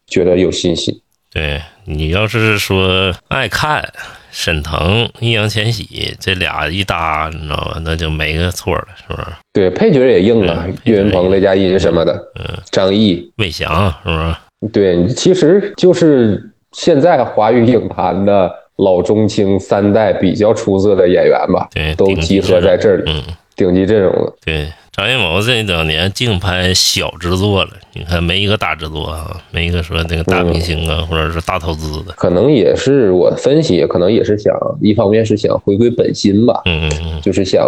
[0.08, 0.98] 觉得有信心。
[1.30, 3.84] 对你要是说爱看
[4.32, 7.82] 沈腾、易烊千玺这俩一搭，你知道吧？
[7.84, 9.28] 那就没个错了，是不是？
[9.52, 14.72] 对，配角也硬啊嗯，岳云鹏、雷佳音什么的，嗯，张译，魏翔是不是？
[14.72, 23.24] 对，其实就是现在华语影坛的老中青三代比较出色的演员吧，对，都集合在这里，嗯，
[23.56, 24.34] 顶级阵容了。
[24.46, 32.14] 对，张艺谋这两年净拍小制作了，你看没一个大制作啊，没一个说那个大明星啊，或者是大投资的。
[32.14, 37.68] 可能也是我分析，可能也是想一方面是想回归本心吧，嗯嗯嗯，就是想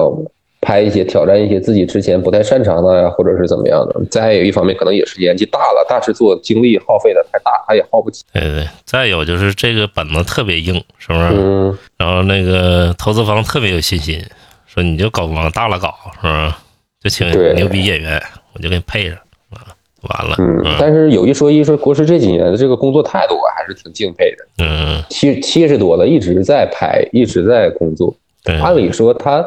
[0.62, 4.00] 拍一些挑战一些自己之前不太擅长的呀，或者是怎么样的。
[4.10, 8.24] 再有一方面，可能也是年纪大了，大制作精力耗费的太大，他也耗不起。
[8.32, 8.66] 对对。
[8.86, 11.26] 再有就是这个本子特别硬，是不是？
[11.32, 14.24] 嗯，然后那个投资方特别有信心，
[14.68, 16.54] 说你就搞往大了搞，是不是？
[17.02, 18.22] 就请对牛逼演员，
[18.54, 19.18] 我就给你配上
[19.50, 19.66] 啊，
[20.04, 20.36] 完了。
[20.38, 24.46] 嗯，嗯但是有一说一，说国师这几年的这个工作态度，我还是挺敬佩的。
[24.64, 28.14] 嗯，七七十多了，一直在拍，一直在工作。
[28.44, 29.44] 对，按理说他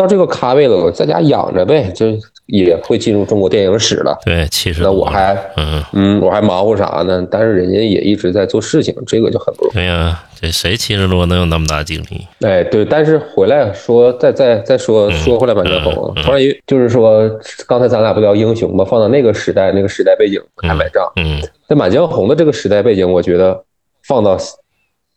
[0.00, 2.06] 到这个咖位了，我在家养着呗，就
[2.46, 4.18] 也会进入中国电影史了。
[4.24, 7.22] 对，其实那我还嗯，嗯，我还忙活啥呢？
[7.30, 9.74] 但是人家也一直在做事情，这个就很不容易。
[9.74, 12.26] 对呀，这谁七十多能有那么大精力？
[12.40, 17.30] 哎，对，但是回来说，再再再说说回来，满江红嗯嗯，突然一就是说，
[17.66, 18.82] 刚才咱俩不聊英雄吗？
[18.82, 21.06] 放到那个时代，那个时代背景不太买账。
[21.16, 23.62] 嗯在满江红的这个时代背景，我觉得
[24.04, 24.38] 放到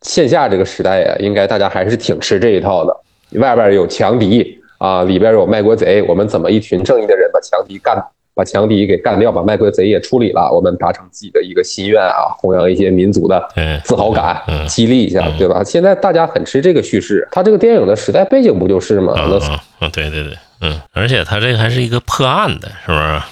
[0.02, 2.94] 线下这个时代呀，应该大家还是挺吃这一套的。
[3.40, 7.96] 外边有强敌啊，里边有卖国贼，我们怎么一群正义的人把强敌干，
[8.34, 15.64] 把强敌给干掉，把卖国贼也处理了，我们达成自己的一个心愿啊，弘扬一些民族的对自豪感嗯，激励一下，对吧？
[15.64, 19.14] 现在大家很吃这个叙事，他这个电影的时代背景不就是吗？
[19.14, 19.88] 啊那啊啊！
[19.90, 23.22] 对对对，嗯，而且他这个还是一个破案的，是不是？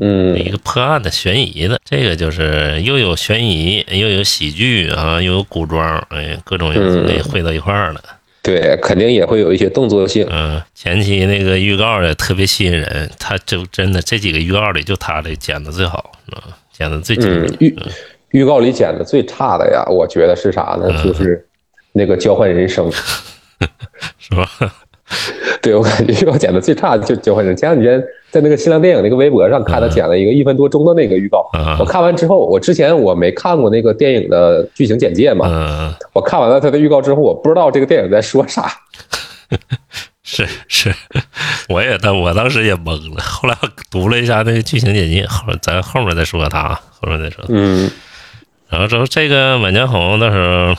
[0.00, 8.00] 嗯一个破案的悬疑的，这个就是又有悬疑，又有喜剧啊，又有古装，哎，各种元素给汇到一块儿了。
[8.42, 10.26] 对，肯定也会有一些动作性。
[10.30, 17.76] 嗯，前期那个预告也特别吸引人，他就真的这几个预告里就他的剪的最好，嗯，剪的最精嗯，预
[18.30, 20.88] 预告里剪的最差的呀，我觉得是啥呢？
[20.90, 21.46] 嗯就是
[21.92, 22.90] 那个交换人生。
[24.18, 24.50] 是吧？
[25.62, 27.60] 对我感觉预告剪的最差的就交换人生。
[27.60, 28.02] 前两天
[28.32, 31.76] 在那个新浪电影那个微博上看他剪了一个一分多钟的那个预告，嗯。
[31.78, 38.72] 我看完之后，我之前我没看过那个电影的剧情简介嘛，嗯，我看完了他的预告之后，我不知道这个电影在说啥。
[40.24, 40.94] 是是，
[41.68, 47.44] 我也当我当时也懵了，后来我读了一下那个剧情简介，后咱后面再说他，后面再说。
[47.48, 47.90] 嗯。
[48.70, 50.74] 然后之后这个《满江红》到时候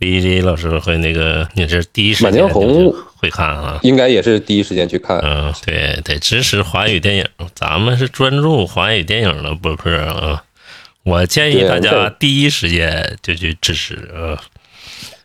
[0.00, 3.78] 李一老师会那个，你是第一时间满江红会看啊。
[3.82, 5.18] 应该也是第一时间去看。
[5.18, 10.42] 嗯，对，得支持华语电影，咱们是专注华语电影的博客啊。
[11.02, 14.40] 我建议大家第一时间就去支持啊。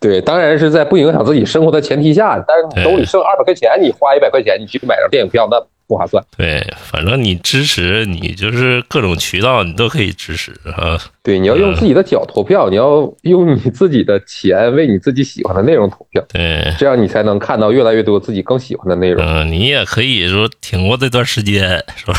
[0.06, 6.24] 对，当然是在不影响自己生活的前提下，但是你兜里剩二百块钱，你花一百块钱，你去买张电影票，那不划算。
[6.38, 10.96] 对，反正你支持，你就是各种渠道你都可以支持啊。
[11.24, 19.26] 对，你要用自己的脚投票，你要用你自己的钱为你自己喜欢的内容投票，对，这样你才能看到越来越多自己更喜欢的内容。
[19.26, 22.14] 嗯，你也可以说挺过这段时间，是吧？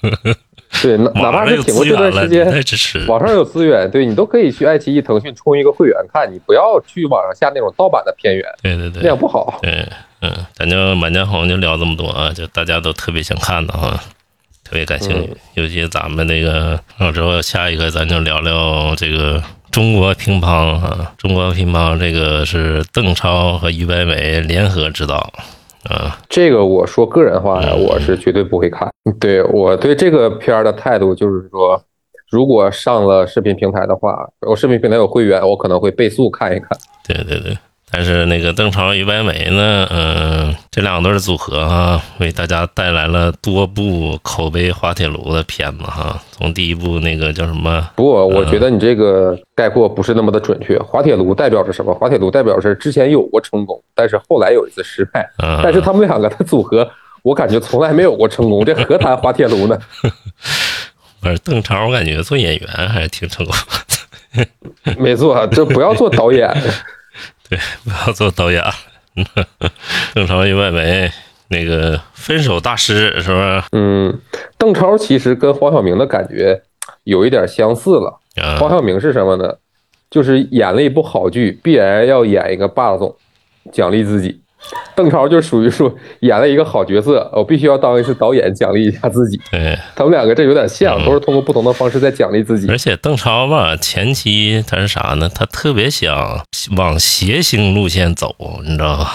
[0.82, 2.46] 对，哪哪怕是挺过这段时间。
[3.06, 9.58] 网上有资源，对你都可以去爱奇艺、腾讯充一个会员看，你不要去网上下那种盗版的片源，对对对那，样不好。
[9.60, 9.86] 对，
[10.22, 14.00] 嗯，咱就《满江红》就聊这么多啊，就大家都特别想看的啊，
[14.64, 15.36] 特别感兴趣。
[15.54, 16.80] 尤其咱们那个，
[17.12, 25.32] 之后下一个咱就聊聊这个中国乒乓啊，中国乒乓这个是邓超和俞白眉联合指导
[25.88, 28.88] 啊，这个我说个人话呀，嗯我是绝对不会看。
[29.18, 31.82] 对我对这个片儿的态度就是说，
[32.30, 36.68] 如果上了视频平台的话，我视频平台有会员，我可能会倍速看一看。
[37.06, 37.56] 对对对。
[37.92, 46.16] 但是那个邓超、于白眉呢，嗯、这两对组合哈、为大家带来了多部口碑滑铁卢的片子哈。
[46.30, 50.78] 从第一部那个叫什么不过我觉得你这个概括不是那么的准确。
[50.78, 51.92] 滑铁卢代表着什么？
[51.94, 55.28] 滑铁卢代表是之前有过成功，但是后来有一次失败。
[55.42, 56.88] 嗯，但是他们两个的组合，
[57.22, 59.76] 我感觉从来没有过成功，这何谈滑铁卢呢？
[61.20, 63.54] 不是邓超，我感觉做演员还是挺成功
[64.84, 64.94] 的。
[64.96, 66.48] 没错，就不要做导演。
[67.50, 68.62] 对，不要做导演。
[70.14, 71.10] 邓超与外媒
[71.48, 73.62] 那个分手大师是不是？
[73.72, 74.20] 嗯，
[74.56, 76.62] 邓超其实跟黄晓明的感觉
[77.02, 78.20] 有一点相似了。
[78.58, 79.52] 黄啊，晓明是什么呢？
[80.08, 83.14] 就是演了一部好剧，必然要演一个霸总，
[83.72, 84.39] 奖励自己。
[84.94, 89.40] 邓超就属于说演了一个好角色，我必须要当一次导演，奖励一下自己。
[89.50, 92.78] 对，他们两个这有点像，都是通过不同的方式在奖励自己而。
[92.78, 95.28] 且邓超吧，前期他是啥呢？
[95.34, 96.44] 他特别想
[96.76, 99.10] 往谐星路线走，你知道吧？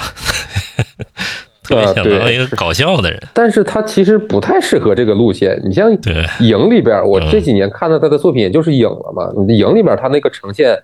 [1.63, 3.19] 特别想对当一个搞笑的人。
[3.34, 5.60] 但是他其实不太适合这个路线。
[5.65, 6.13] 你像《对，
[6.45, 9.31] 影》里边，我这几年看到他的作品，也就是《影》了嘛。
[9.47, 10.77] 你《影》里边他那个呈现，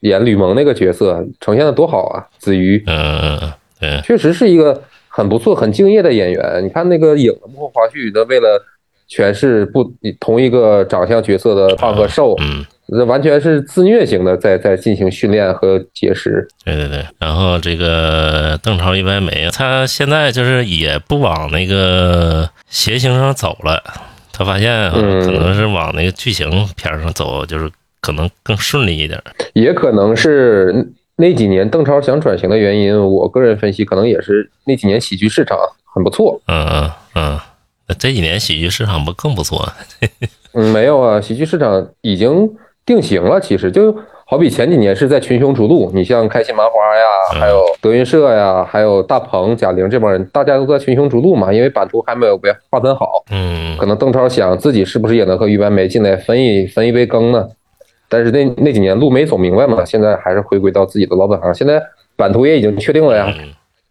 [0.00, 2.24] 演吕蒙那个角色呈现的多好啊！
[2.38, 3.38] 子瑜嗯、
[3.82, 6.64] 对，确实是一个很不错、很敬业的演员。
[6.64, 8.64] 你看那个影的幕后花絮，那为了
[9.10, 16.46] 诠释不同一个长相角色的胖和瘦，嗯，那完全是自虐型的在在进行训练和节食。
[16.64, 17.04] 对对对。
[17.18, 23.82] 然后这个邓超一白眉，他现在就是也不往那个谐星上走了，
[24.32, 29.20] 他发现可能是往那个剧情片上走，就是可能更顺利一点。
[29.52, 32.98] 也可能是那几年邓超想转型的原因。
[33.10, 35.58] 我个人分析，可能也是那几年喜剧市场
[35.94, 36.40] 很不错。
[36.46, 37.40] 嗯嗯嗯。
[37.88, 39.68] 那这几年喜剧市场不更不错？
[40.54, 42.48] 嗯，没有啊，喜剧市场已经
[42.86, 43.40] 定型了。
[43.40, 43.94] 其实就
[44.24, 53.24] 好比前几年是在群雄逐鹿，你像开心麻花呀，嗯还有德云社呀，还有大鹏、贾玲这帮人，大家都在群雄逐鹿嘛，因为版图还没有被划分好。
[53.30, 57.48] 嗯可能邓超想自己是不是也能和于白眉进来分一分一杯羹呢？
[58.12, 61.54] 但是那那几年路没走明白嘛，现在还是回归到自己的老本行。
[61.54, 61.82] 现在
[62.14, 63.48] 版图也已经确定了呀，嗯，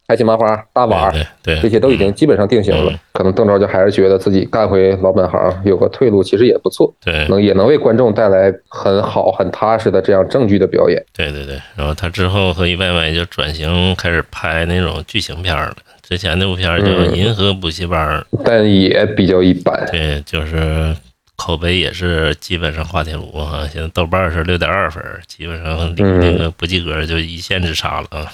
[0.07, 2.99] 开心麻花、大碗儿对这些都已经基本上定型了嗯。
[3.13, 6.93] 可能邓超就还是觉得自己干回老本行，有个退路，其实也不错。
[7.03, 11.03] 对能也能为观众带来很好、很踏实的这样正剧的表演。
[11.13, 15.75] 对对对，然后他之后和于白眉就转型开始拍那种剧情片了。
[16.01, 19.87] 之前那部片儿叫《嗯银河补习班》，但也比较一般。
[19.89, 20.93] 对，就是
[21.41, 23.67] 口碑也是基本上滑铁卢啊。
[23.67, 28.31] 现在豆瓣是六点二分，基本上离嗯那个不及格就一线之差了 啊。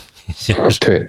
[0.82, 1.06] 对，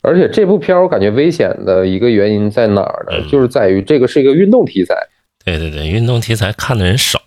[0.00, 3.18] 而且这部片儿我感觉危险的一个原因在哪儿呢？
[3.18, 4.94] 嗯就是在于这个是一个运动题材。
[5.44, 7.20] 对对对，运动题材看的人少。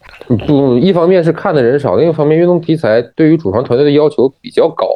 [0.48, 4.88] 不，一方面是看的人少，另一方面运动题材对于主创团队的要求比较高，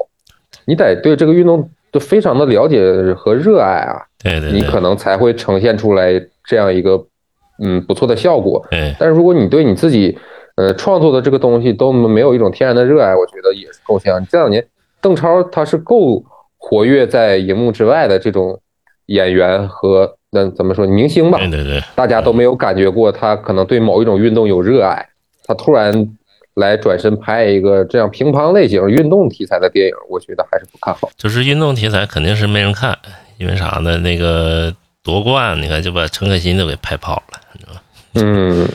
[0.63, 2.81] 你得对这个运动就非常的了解
[3.13, 6.13] 和热爱啊，对对对你可能才会呈现出来
[6.45, 6.97] 这样一个
[7.61, 8.65] 嗯不错的效果。
[8.71, 10.17] 嗯但是如果你对你自己
[10.55, 14.25] 呃创作的这个东西都没有一种天然的热爱，我觉得也是够呛。
[14.29, 14.65] 这两年
[14.99, 16.23] 邓超他是够
[16.57, 18.59] 活跃在荧幕之外的这种
[19.07, 25.09] 演员和那怎么说明星吧，对对对，大家都没有感觉过他可能对某一种运动有热爱，
[25.45, 26.07] 他突然
[26.53, 31.09] 来转身拍一个这样乒乓类型运动题材的电影，我觉得还是不看好。
[31.17, 32.97] 就是运动题材肯定是没人看，
[33.37, 33.97] 因为啥呢？
[33.97, 37.40] 那个夺冠，你看就把陈可辛都给拍跑了。
[38.15, 38.67] 嗯，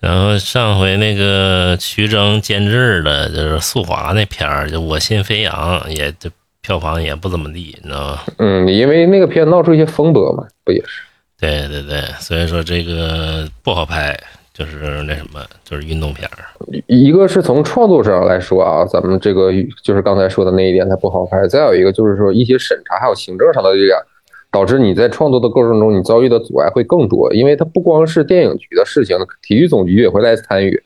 [0.00, 6.30] 然后上回那个徐峥监制的，就是速滑那片儿，就《我心飞扬》，也这
[6.62, 8.18] 票房也不怎么地，你知道吗？
[8.38, 11.02] 嗯，因为那个片闹出一些风波嘛，不也是？
[11.40, 14.18] 对对对，所以说这个不好拍，
[14.52, 16.44] 就是那什么，就是运动片儿。
[16.86, 24.00] 一个是从创作上来说啊，咱们这个就是刚才说的那一点它不好拍；再有一个就是说一些审查还有行政上的力量，
[24.50, 27.32] 导致你在创作的过程中你遭遇的阻碍会更多。
[27.34, 30.82] 因为它不光是电影局的事情，体育总局也会来参与，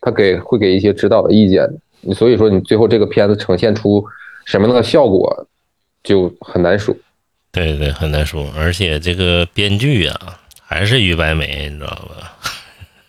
[0.00, 1.68] 他给会给一些指导的意见。
[2.00, 4.04] 你所以说你最后这个片子呈现出
[4.44, 5.46] 什么样的效果，
[6.02, 6.94] 就很难说。
[7.50, 8.46] 对对，很难说。
[8.56, 10.18] 而且这个编剧啊，
[10.60, 12.32] 还是于白眉，你知道吧？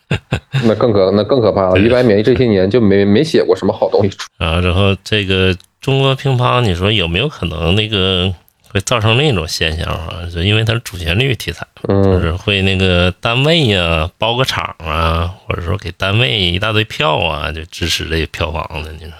[0.64, 4.30] 那更可那更可怕了，于白眉这些年就没没写过什么好东西出。
[4.38, 8.32] 然后这个中国乒乓，你说有没有可能那个
[8.76, 10.28] 会造成另一种现象啊？
[10.30, 19.14] 就因为它是主旋律题材，就嗯，是会那个单位呀、包个场啊，或者说给单位一大堆票啊，就支持这票房的，你说？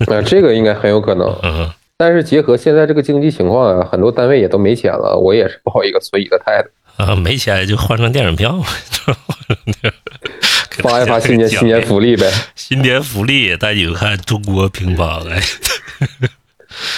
[0.00, 1.34] 那这个应该很有可能。
[1.42, 6.68] 嗯，但是结合现在这个经济情况啊，很多单位也都没钱了，我也是抱一个存疑的态度，
[7.02, 8.62] 啊，没钱就换成电影票，
[10.82, 12.30] 发一发新年新年福利呗。
[12.54, 15.40] 新年福利，带你们看中国乒乓，哎，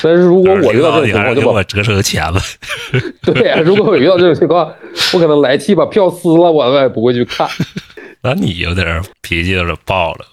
[0.02, 2.40] 但是如果我遇到这种情况，你还是就把我折成钱了。
[3.22, 4.72] 对呀、如果我遇到这种情况，
[5.14, 7.48] 我可能来气把票撕了，我也不会去看。
[8.22, 10.26] 那你有点脾气有点爆了，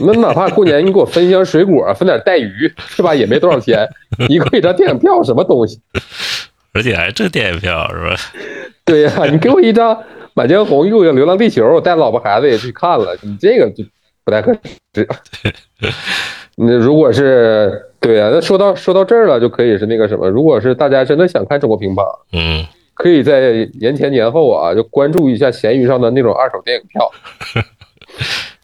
[0.00, 3.14] 那哪怕过年你给我分一箱水果，分点带鱼，是吧？
[3.14, 3.88] 也没多少钱，
[4.28, 5.80] 你给我一张电影票，什么东西？
[6.72, 8.16] 而且还挣电影票是吧？
[8.84, 9.94] 对呀、你给我一张
[10.34, 13.84] 《满江红》，又有《流浪地球》，我带老婆孩子也去看了，你这个就
[14.24, 14.52] 不太合
[14.94, 15.08] 适。
[16.56, 22.64] 那如果是对呀、那说到说到这儿了，就可以是那个什么，如果是大家真的想看中国乒乓，嗯，
[22.94, 27.10] 可以在年前年后啊，就关注一下闲鱼上的那种二手电影票。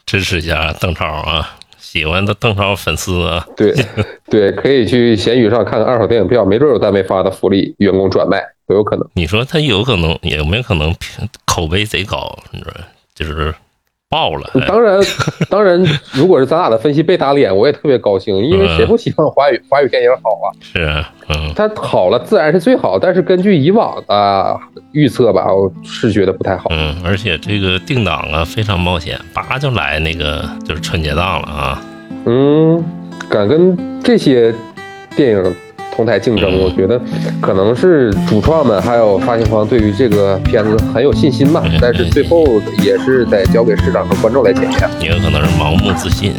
[0.06, 3.72] 支持一下邓超啊，喜欢的邓超粉丝啊，对
[4.28, 9.08] 对，可以去闲鱼上看看二手电影票，没准有单位发的福利，员工转卖都有可能。
[9.14, 10.94] 你说他有可能有没有可能
[11.44, 12.36] 口碑贼高？
[12.50, 12.72] 你说
[13.14, 13.54] 就是
[14.10, 15.00] 爆了，哎当然，
[15.48, 15.80] 当然，
[16.12, 20.50] 如果是咱俩的分析被打脸，我也特别高兴，因为谁不希望华语华语电影好啊？
[20.60, 24.58] 是啊，嗯，它好了自然是最好，但是根据以往的
[24.90, 26.64] 预测吧，我是觉得不太好。
[26.70, 31.80] 嗯，而且这个定档啊非常冒险，叭就来那个就是春节档了啊。
[32.26, 32.84] 嗯，
[33.30, 34.52] 敢跟这些
[35.14, 35.56] 电影
[35.94, 37.00] 同台竞争，我觉得
[37.40, 44.90] 可能是主创们还有发行方对于这个片子很有信心吧，但是最后也是得交给市场和观众来检验。
[45.00, 46.34] 也有可能是盲目自信。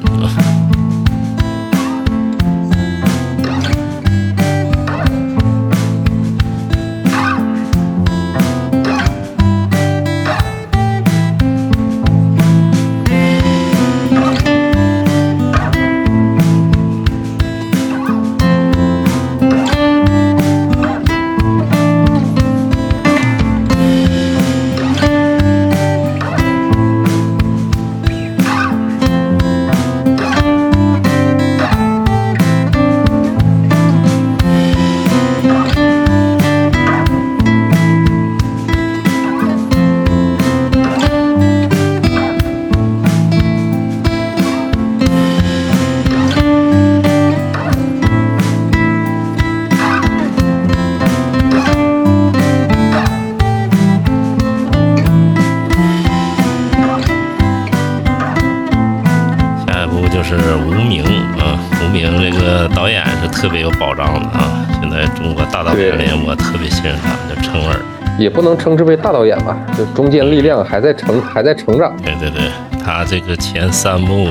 [63.42, 64.68] 特别有保障的啊。
[64.80, 67.76] 现在中国大导演里，我特别欣赏他，叫陈尔。
[68.20, 71.96] 也不能称之为大导演吧，就中间力量还在成还在成长。
[72.04, 72.42] 对对对，
[72.84, 74.28] 他这个前三部、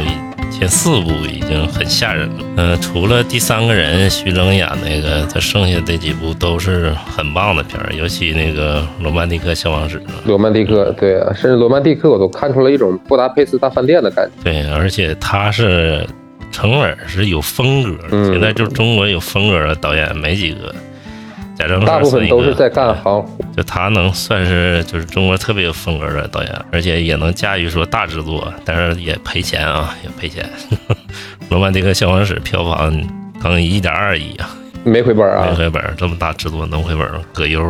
[0.49, 2.45] 前四部已经很吓人了。
[2.57, 9.99] 嗯、除了第三个人徐峥演那个，他剩下这几部都是很棒的片儿，尤其那个《罗曼蒂克消亡史》。
[10.27, 14.45] 罗曼蒂克，对啊，甚至罗曼蒂克我都看出了一种布达佩斯大饭店的感觉。
[14.45, 16.07] 对，而且他是
[16.51, 20.75] 成尔是有风格的，嗯现在就是中国有风格的导演没几个。
[21.57, 23.27] 贾樟柯大部分都是在干行。
[23.55, 30.49] 就他能算是就是中国特别有风格的导演，而且也能驾驭说大制作，但是也赔钱啊，也赔钱。
[31.51, 32.99] 罗曼蒂克消防史票房
[33.43, 37.07] 刚一点二亿啊，没回本啊没啊，回本，这么大制作能回本？
[37.35, 37.61] 葛优、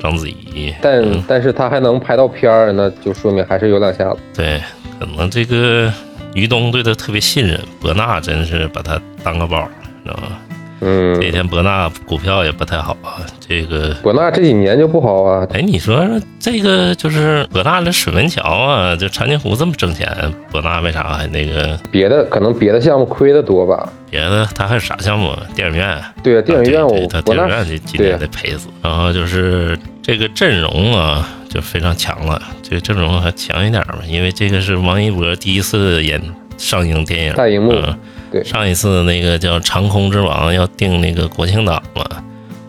[0.00, 4.18] 章子怡，但嗯但是他还能拍到片儿，那就说明还是有两下子。
[4.34, 4.62] 对，
[4.98, 5.92] 可能这个
[6.36, 9.66] 于东对他特别信任，伯纳真是把他当个宝，
[10.04, 10.38] 知道吗？
[10.80, 16.04] 嗯这，一天博纳股票也不太好啊，这个博纳这几年就不好啊，哎，你说
[16.38, 20.08] 这个就是博纳的水门桥啊，就长津湖这么挣钱，
[20.50, 23.90] 博纳为啥还那个别的可能别的项目亏的多吧。
[24.10, 24.46] 别的？
[24.54, 25.34] 他还有啥项目？
[25.54, 25.98] 电影院？
[26.22, 28.68] 对啊，电影院我博纳电影院这今年得赔死。
[28.82, 32.40] 然后就是这个阵容啊，就非常强了。
[32.62, 36.20] 这个阵容还强一点吧，因为这个是王一博第一次演
[36.56, 37.98] 上映电影，大荧幕嗯
[38.40, 42.04] 对上一次那个叫《长空之王》要定那个国庆档嘛，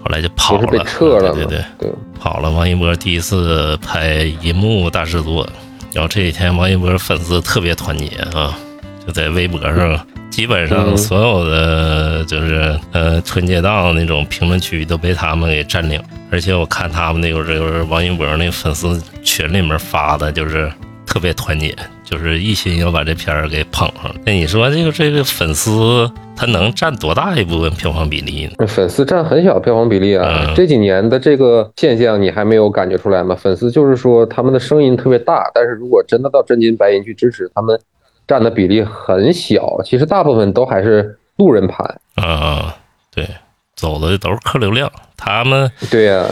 [0.03, 1.33] 后来就跑了，被撤了？
[1.33, 1.65] 对对对。
[1.79, 2.49] 对，跑了。
[2.49, 5.47] 王一博第一次拍银幕大制作，
[5.93, 8.57] 然后这几天王一博粉丝特别团结啊，
[9.05, 16.01] 就在微博上，基本上嗯所有的就是呃春节档那种评论区都被他们给占领。
[16.29, 20.69] 而且我看他们那个就是王一博那粉丝群里面发的，就是
[21.05, 21.73] 特别团结，
[22.09, 24.15] 就是一心要把这片儿给捧上。
[24.25, 28.65] 那你说这个这个粉丝他能占多大一部分票房比例呢？
[28.65, 30.45] 粉丝占很小票房比例啊。
[30.47, 33.35] 嗯这几年的这个现象你还没有感觉出来吗？
[33.35, 37.77] 粉丝就是说他们的声音特别大，但是如果真的到真金白银去支持，他们
[38.25, 39.81] 占的比例很小。
[39.83, 41.99] 其实大部分都还是路人盘。
[42.15, 42.75] 啊，
[43.13, 43.27] 对，
[43.75, 46.23] 走的都是客流量，他们对呀、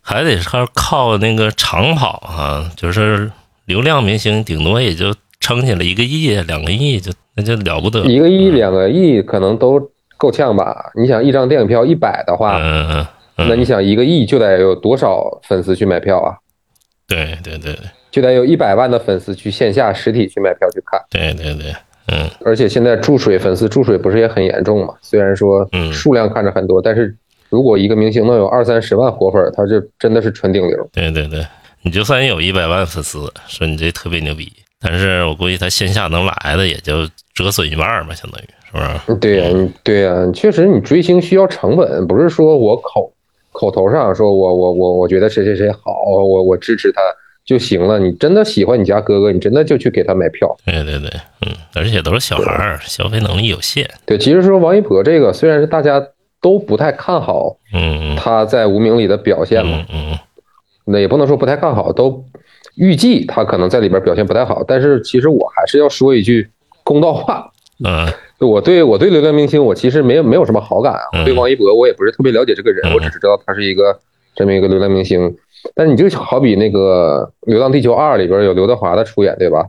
[0.00, 3.30] 还得是靠那个长跑啊，就是
[3.66, 8.00] 流量明星顶多也就撑起了一个亿、两个亿，就那就了不得。
[8.04, 9.80] 一个亿、两个亿可能都
[10.16, 10.90] 够呛吧？
[10.94, 13.06] 你想一张电影票一百的话，嗯嗯
[13.36, 16.36] 嗯，那你想一个亿就得有多少粉丝去买票啊？
[17.08, 17.76] 对对对
[18.10, 21.00] 就得有一百万的粉丝去线下实体去买票去看。
[21.10, 21.74] 对对对，
[22.08, 24.94] 嗯而且现在注水粉丝注水不是也很严重嘛？
[25.00, 27.14] 虽然说嗯数量看着很多，但是
[27.48, 30.88] 如果一个明星能有二三十万活粉，他就真的是纯顶流。
[30.92, 31.44] 对对对，
[31.82, 39.18] 你就算有一百万粉丝，说你这特别牛逼，但是我估计他线下能来的也就折损一半儿吧，相当于是不是？
[39.18, 43.12] 对呀、你对呀、确实你追星需要成本，不是说我口
[43.52, 47.00] 口头上说我我我我觉得谁谁谁好，我我支持他
[47.44, 47.98] 就行了。
[47.98, 50.56] 你真的喜欢你家哥哥，你真的就去给他买票。
[50.64, 51.10] 对对对，
[51.44, 56.02] 嗯，而且都是小孩儿，消费能力有限，对，其实说王一博这个，虽然是大家
[56.40, 60.18] 都不太看好嗯嗯他在无名里的表现嘛，嗯嗯
[60.84, 62.24] 那也不能说不太看好，都
[62.76, 64.64] 预计他可能在里边表现不太好。
[64.66, 66.48] 但是其实我还是要说一句
[66.84, 67.50] 公道话，
[67.84, 68.06] 嗯
[68.38, 71.00] 我对我对流量明星，我其实没有没有什么好感啊。
[71.12, 73.98] 嗯我对王一博，我也不是特别了解这个人，嗯我只是知道他是一个
[74.34, 75.36] 这么一个流量明星。
[75.76, 79.64] 但你就好比那个《流浪地球二》里边有刘德华的出演，对吧？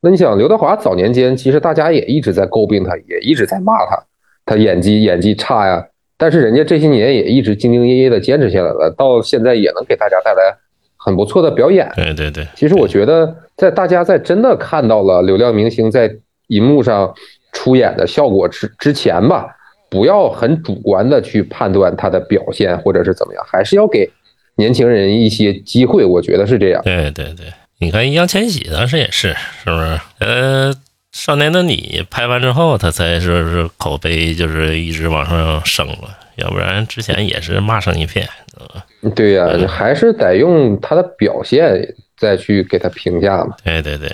[0.00, 4.02] 那你想，刘德华早年间其实大家也一直在诟病他，也一直在骂他，
[4.46, 5.86] 他演技演技差呀。
[6.24, 10.56] 但是人家这些年也一直兢兢业业的坚持下来了，到现在也能给大家带来
[10.96, 11.86] 很不错的表演。
[11.94, 16.10] 对对对，其实我觉得，在大家在真的看到了流量明星在
[16.46, 17.12] 荧幕上
[17.52, 19.46] 出演的效果之之前吧，
[19.90, 24.10] 不要很主观的去判断他的表现或者是怎么样，还是要给
[24.56, 26.06] 年轻人一些机会。
[26.06, 26.80] 我觉得是这样。
[26.84, 30.00] 对对对，你看易烊千玺当时也是，是不是？
[30.20, 30.72] 呃，
[31.14, 38.28] 少年的你拍完之后，他才说是口碑就是一直往上升了，要不然之前也是骂声一片。
[38.60, 43.54] 嗯对呀、还是得用他的表现再去给他评价嘛。
[43.62, 44.10] 对对对，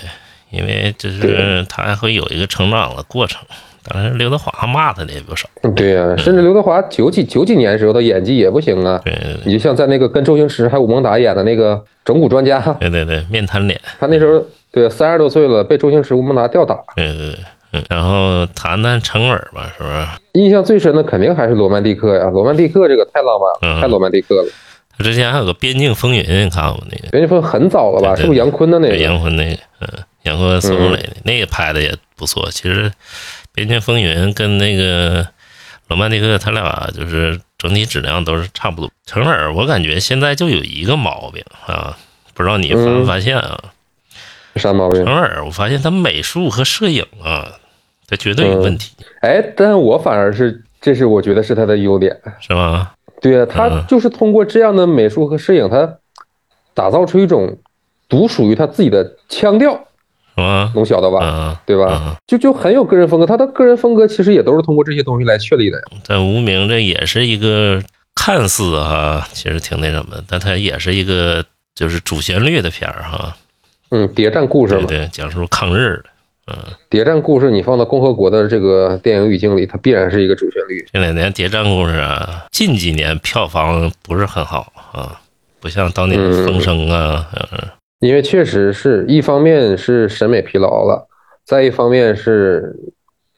[0.51, 3.41] 因为就是他还会有一个成长的过程。
[3.83, 5.49] 当然刘德华骂他的也不少。
[5.75, 9.01] 对呀、甚至刘德华九几九几年的时候他演技也不行啊。
[9.05, 13.81] 对对你就像在那个跟周星驰还有吴孟达演的那个整蛊专家，对对对，面瘫脸。
[13.99, 16.79] 他那时候对三十多岁了，被周星驰、吴孟达吊打。
[16.95, 17.39] 对对对，
[17.73, 20.07] 嗯，然后谈谈成尔吧，是不是？
[20.35, 24.49] 印象最深的肯定还是《罗曼蒂克》呀，《罗曼蒂克》这个太浪漫了，嗯太罗曼蒂克了。
[24.97, 27.09] 他之前还有个《边境风云》，你看过那个？
[27.17, 28.15] 袁一峰很早了吧？
[28.15, 29.05] 是不是杨坤的那对个？
[29.05, 29.89] 杨坤那个，嗯，
[30.23, 32.49] 杨坤、孙红雷的、那个拍的也不错。
[32.51, 32.91] 其实
[33.53, 35.25] 《边境风云》跟那个
[35.89, 38.91] 《罗曼蒂克》，他俩就是整体质量都是差不多。
[39.07, 41.97] 成尔，我感觉现在就有一个毛病啊，
[42.35, 43.59] 不知道你发没发现啊？
[44.61, 45.13] 啥毛病成？
[45.13, 47.51] 尔，我发现他美术和摄影啊，
[48.07, 48.93] 他绝对有问题，
[49.23, 52.17] 哎，但我反而是，这是我觉得是他的优点。
[52.41, 52.91] 是吗？
[53.21, 55.97] 对啊，他嗯就是通过这样的美术和摄影，他
[56.75, 57.59] 打造出一种
[58.09, 59.73] 独属于他自己的腔调，
[60.35, 60.73] 是吧？
[60.75, 61.25] 能晓得吧？
[61.25, 62.03] 啊，对吧？
[62.07, 65.85] 嗯就就很有个人风格，他的个人风格其实也都是通过这些东西来确立的呀。
[66.05, 67.83] 在无名这也是一个
[68.15, 71.45] 看似哈，其实挺那什么，但他也是一个
[71.75, 73.37] 就是主旋律的片儿哈。
[73.91, 76.05] 嗯，谍战故事嘛，对对，讲述抗日的。
[76.47, 76.57] 嗯，
[76.89, 80.85] 谍战故事你放到共和国的这个电影语境里，它必然是一个主旋律。
[80.93, 85.21] 这两年谍战故事啊，近几年票房不是很好啊，
[85.61, 87.69] 不像当年的风声啊，嗯
[88.01, 91.07] 因为确实是一方面是审美疲劳了，
[91.45, 92.75] 再一方面是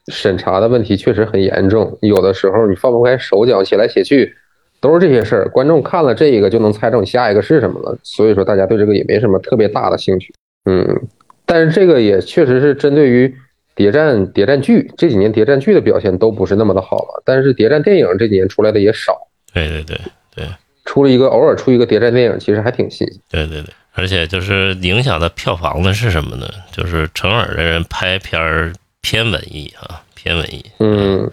[0.07, 4.33] 审查的问题确实很严重，有的时候你放不开手脚，写来写去
[4.81, 10.33] 都是这些事儿，观众看了这个就能猜中下一个是什么了，所以说大家对这个也没什么特别大的兴趣。
[10.65, 11.09] 嗯，
[11.47, 13.35] 但是这个也确实是针对于
[13.75, 19.17] 谍战谍战剧这几年谍战剧的表现都不是那么的好了，但是谍战电影这几年出来的也少，
[19.53, 19.99] 对对对
[20.35, 20.47] 对
[20.85, 23.21] 出了一个偶尔出一个谍战电影，其实还挺新鲜。
[23.31, 26.47] 对对对，而且就是影响的票房的是什么呢？
[26.71, 30.65] 就是成耳的人拍片儿偏文艺啊，偏文艺。
[30.81, 31.31] 嗯，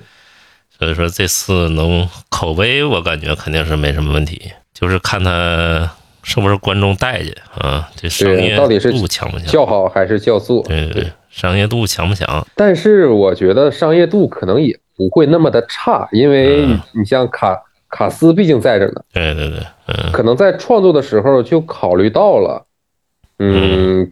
[0.77, 5.91] 所以说这次能口碑，我感觉肯定是没什么问题，就是看他
[6.29, 9.47] 是不是观众待见啊，这商业度强不强？
[9.47, 10.61] 叫好还是叫座？
[10.67, 12.45] 对对对，商业度强不强？
[12.55, 17.59] 但是我觉得商业度可能也不会那么的差，因为嗯你像卡
[17.89, 22.63] 卡斯毕竟在这呢，对对对，嗯，可能在创作的时候就考虑到了，
[23.39, 24.07] 嗯，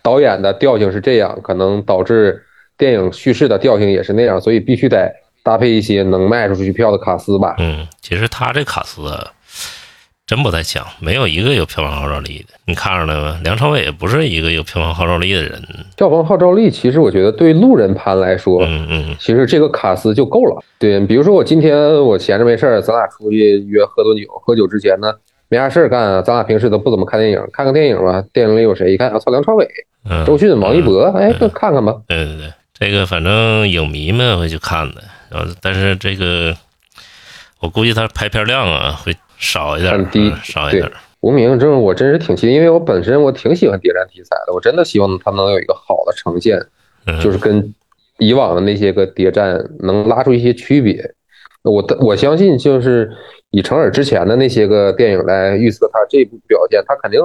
[0.00, 2.42] 导演的调性是这样，可能导致
[2.78, 5.12] 电影叙事的调性也是那样，所以必须得
[5.42, 7.56] 搭配一些能卖出去票的卡斯吧。
[7.58, 9.32] 嗯，其实他这卡斯啊，
[10.30, 12.54] 真不太强，没有一个有票房号召力的。
[12.64, 13.40] 你看出来吗？
[13.42, 15.60] 梁朝伟也不是一个有票房号召力的人。
[15.96, 20.62] 票房号召力，其实我觉得对路人盘来说，嗯嗯其实这个卡斯就够了。
[20.78, 25.12] 对，比如说我今天我闲着没事儿，咱俩出去约喝顿酒，喝酒之前呢，
[25.48, 28.22] 没啥事儿干，咱俩平时都不怎么看电影，看个电影吧。
[28.32, 28.92] 电影里有谁？
[28.92, 29.68] 一看啊，操，梁朝伟、
[30.08, 31.92] 嗯，周迅、王一博，哎，那看看吧。
[32.06, 36.56] 对对对，这个反正影迷们会去看的，然后但是这个
[37.58, 40.88] 我估计他拍片量啊会少一点，很低嗯少一点。
[41.20, 46.58] 无名这我真是挺期待，因为我本身我挺喜欢谍战题材的，我真的希望他能有一个好的呈现，
[47.06, 47.74] 嗯，就是跟
[48.18, 51.14] 以往的那些个谍战能拉出一些区别。
[51.62, 53.10] 我的我相信，就是
[53.50, 57.20] 以成尔之前的那些个电影来预测他这部表现，他肯定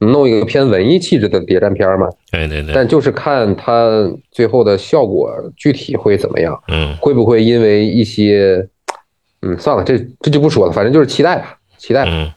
[0.00, 2.06] 弄一个偏文艺气质的谍战片嘛。
[2.30, 8.68] 对对对，但就是看他最后的效果具体会怎么样，嗯会不会因为一些，
[9.40, 12.10] 嗯，算了，这这就不说了，反正就是期待吧，期待吧。
[12.12, 12.32] 嗯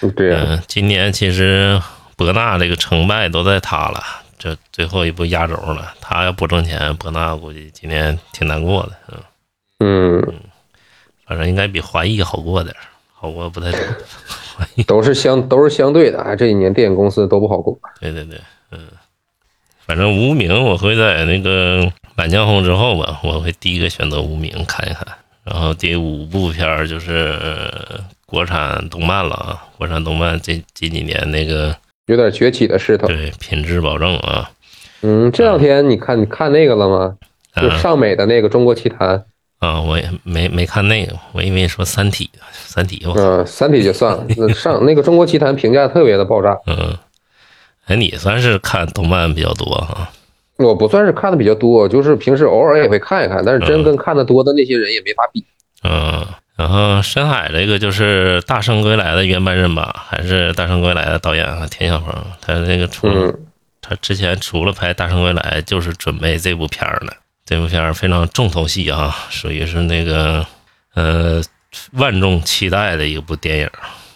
[0.00, 1.80] 嗯，对啊、嗯，今年其实
[2.16, 4.02] 博纳这个成败都在他了，
[4.38, 5.92] 这最后一步压轴了。
[6.00, 8.92] 他要不挣钱，博纳估计今年挺难过的。
[9.80, 10.34] 嗯，嗯，
[11.26, 12.74] 反正应该比华谊好过点，
[13.12, 13.80] 好过不太 多。
[14.86, 17.76] 都是相都是相对的啊，这几年电影公司都不好过。
[18.00, 18.86] 对对对，嗯，
[19.84, 21.82] 反正无名我会在那个
[22.14, 25.04] 《满江红》之后吧，我会第一个选择无名看一看。
[25.44, 27.98] 然后第五部片儿就是、呃
[28.30, 31.74] 国产动漫了啊，国产动漫这这几年那个
[32.06, 33.06] 有点崛起的势头。
[33.08, 34.50] 对品质保证啊，
[35.00, 37.16] 嗯，这两天你看你看那个了吗？
[37.56, 39.18] 就啊上美的那个《中国奇谭》，
[39.60, 46.54] 啊，我也没没看那个，我以为说《三体》，《三体》我嗯，《三体》就算了， 那上那个中国奇谭评价特别的爆炸。
[46.66, 46.96] 嗯，
[47.86, 50.10] 哎，你算是看动漫比较多哈？
[50.58, 55.44] 我不算是看的比较多，就是平时偶尔也会看一看，但是真跟看的多的那些人也没法比。
[55.82, 56.26] 嗯，
[56.58, 63.38] 然后深海这个就是《大圣归来》的原班人马，还是《大圣归来》的导演啊田晓鹏，他这个除了、嗯
[63.80, 67.12] 他之前除了拍《大圣归来》，就是准备这部片儿呢。
[67.46, 70.44] 这部片儿非常重头戏啊，属于是那个
[70.92, 71.40] 呃
[71.92, 73.70] 万众期待的一部电影。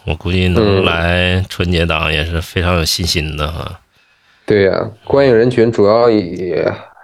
[0.05, 3.81] 我估计能嗯来春节档也是非常有信心的哈。
[4.45, 6.53] 对呀、观影人群主要以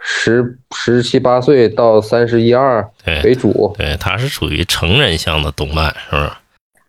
[0.00, 2.88] 十十七八岁到三十一二
[3.24, 3.74] 为主。
[3.76, 6.30] 对，它是属于成人向的动漫，是不是？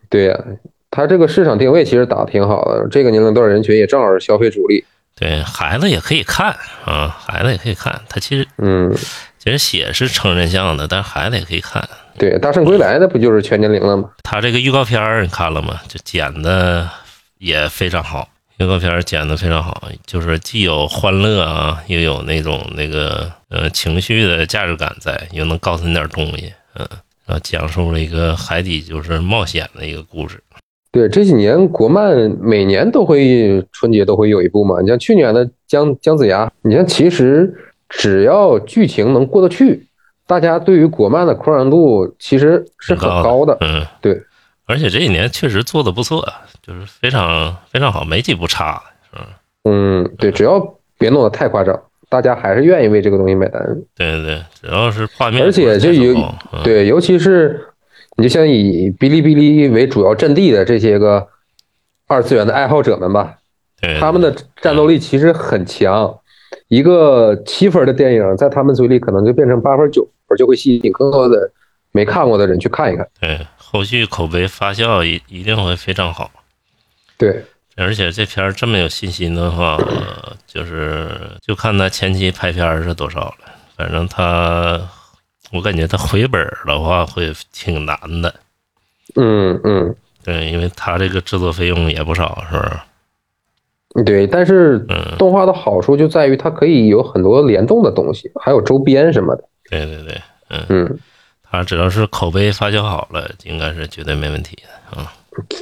[0.08, 0.38] 对呀、
[0.90, 4.84] 它这个市场定位其实打的挺好的，这个年龄段人群也正好是消费主力。
[5.16, 8.00] 对孩子也可以看啊，孩子也可以看。
[8.08, 8.90] 它其实嗯，
[9.38, 11.86] 其实写是成人向的，但孩子也可以看。
[12.16, 14.08] 对，《大圣归来》那不就是全年龄了吗？
[14.22, 15.80] 他这个预告片儿你看了吗？
[15.88, 16.88] 就剪的
[17.38, 18.28] 也非常好，
[18.60, 26.86] 预告片儿剪的非常好，就是既有欢乐啊，又有那种那个呃情绪的价值感在，又能告诉你点东西，嗯，
[27.24, 30.38] 然后讲述了一个海底就是冒险的一个故事。
[30.92, 34.82] 对，这几年国漫每年都会春节都会有一部嘛。
[34.82, 37.54] 你像去年的姜姜子牙，你像其实
[37.88, 39.86] 只要剧情能过得去，
[40.26, 43.56] 大家对于国漫的宽容度其实是很高的。
[43.62, 44.20] 嗯，对，
[44.70, 46.24] 而且这一年确实做的不错，
[46.62, 48.80] 就是非常非常好，没几部差
[49.12, 49.20] 的。
[49.64, 50.58] 嗯，对，只要
[50.96, 53.60] 别弄得太夸张，大家还是愿意为这个东西买单。
[53.96, 56.14] 对对对，只要是画面，而且就有
[56.52, 57.60] 嗯、对，尤其是
[58.16, 61.26] 你就像以哔哩哔哩为主要阵地的这些个
[62.06, 63.34] 二次元的爱好者们吧，
[63.80, 66.16] 对他们的战斗力其实很强。
[66.68, 71.50] 一个七分的电影，在他们嘴里可能就变成八分、九分，就会吸引更多的
[71.90, 73.06] 没看过的人去看一看。
[73.20, 73.38] 对
[73.70, 76.30] 后续口碑发酵一一定会非常好。
[77.16, 77.44] 对，
[77.76, 81.10] 而且这片儿这么有信心的话，呃就是
[81.40, 83.34] 就看他前期拍片儿是多少了。
[83.76, 84.80] 反正他，
[85.52, 88.34] 我感觉他回本的话会挺难的。
[89.14, 89.94] 嗯嗯，
[90.24, 94.04] 对，因为他这个制作费用也不少，是不是？
[94.04, 94.26] 对。
[94.26, 99.44] 但是嗯，动画的好处就在于它可以有很多联动的东西，还有周边什么的。
[99.70, 100.98] 对对对，嗯，嗯，
[101.50, 105.12] 他只要是口碑发酵好了，应该是绝对没问题的啊。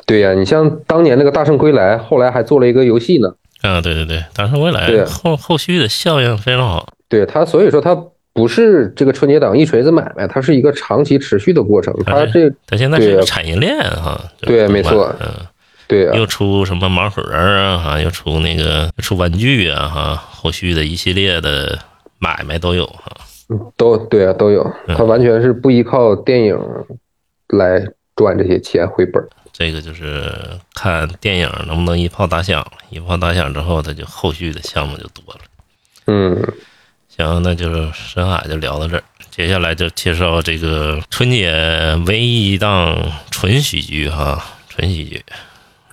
[0.07, 3.29] 对呀、你像当年那个《大圣归来》，后来还做了一个游戏呢。
[3.61, 6.93] 啊，对对对，大圣归来对后后续的效应非常好。
[7.09, 7.97] 对它，所以说它
[8.33, 11.95] 不是这个春节档一锤子买卖，它是一个长期持续的过程。
[12.05, 14.21] 它这它现在是对个产业链哈。
[14.41, 15.27] 对没错嗯。
[15.87, 21.79] 对啊，又出什么盲盒啊，哈，又出那个出玩具啊，哈，后续的一系列的
[22.19, 23.17] 买卖都有哈。
[23.77, 24.73] 都对啊，都有。
[24.89, 26.59] 他完全是不依靠电影
[27.49, 27.81] 来
[28.15, 29.29] 赚这些钱回本儿。
[29.53, 30.33] 这个就是
[30.75, 35.41] 看电影能不能一炮打响，一炮打响之后，他就后续的项目就多了。
[36.07, 36.41] 嗯，
[37.09, 41.53] 行，那就是深海就聊到这儿，接下来就介绍这个春节
[42.07, 42.97] 唯一一档
[43.31, 45.23] 纯喜剧哈，纯喜剧。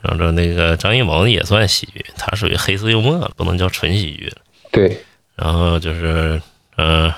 [0.02, 4.38] 然后那个张艺谋也算喜剧，他属于黑色幽默，不能叫纯喜剧了。
[4.72, 5.04] 对，
[5.36, 6.40] 然后就是，
[6.78, 7.12] 嗯、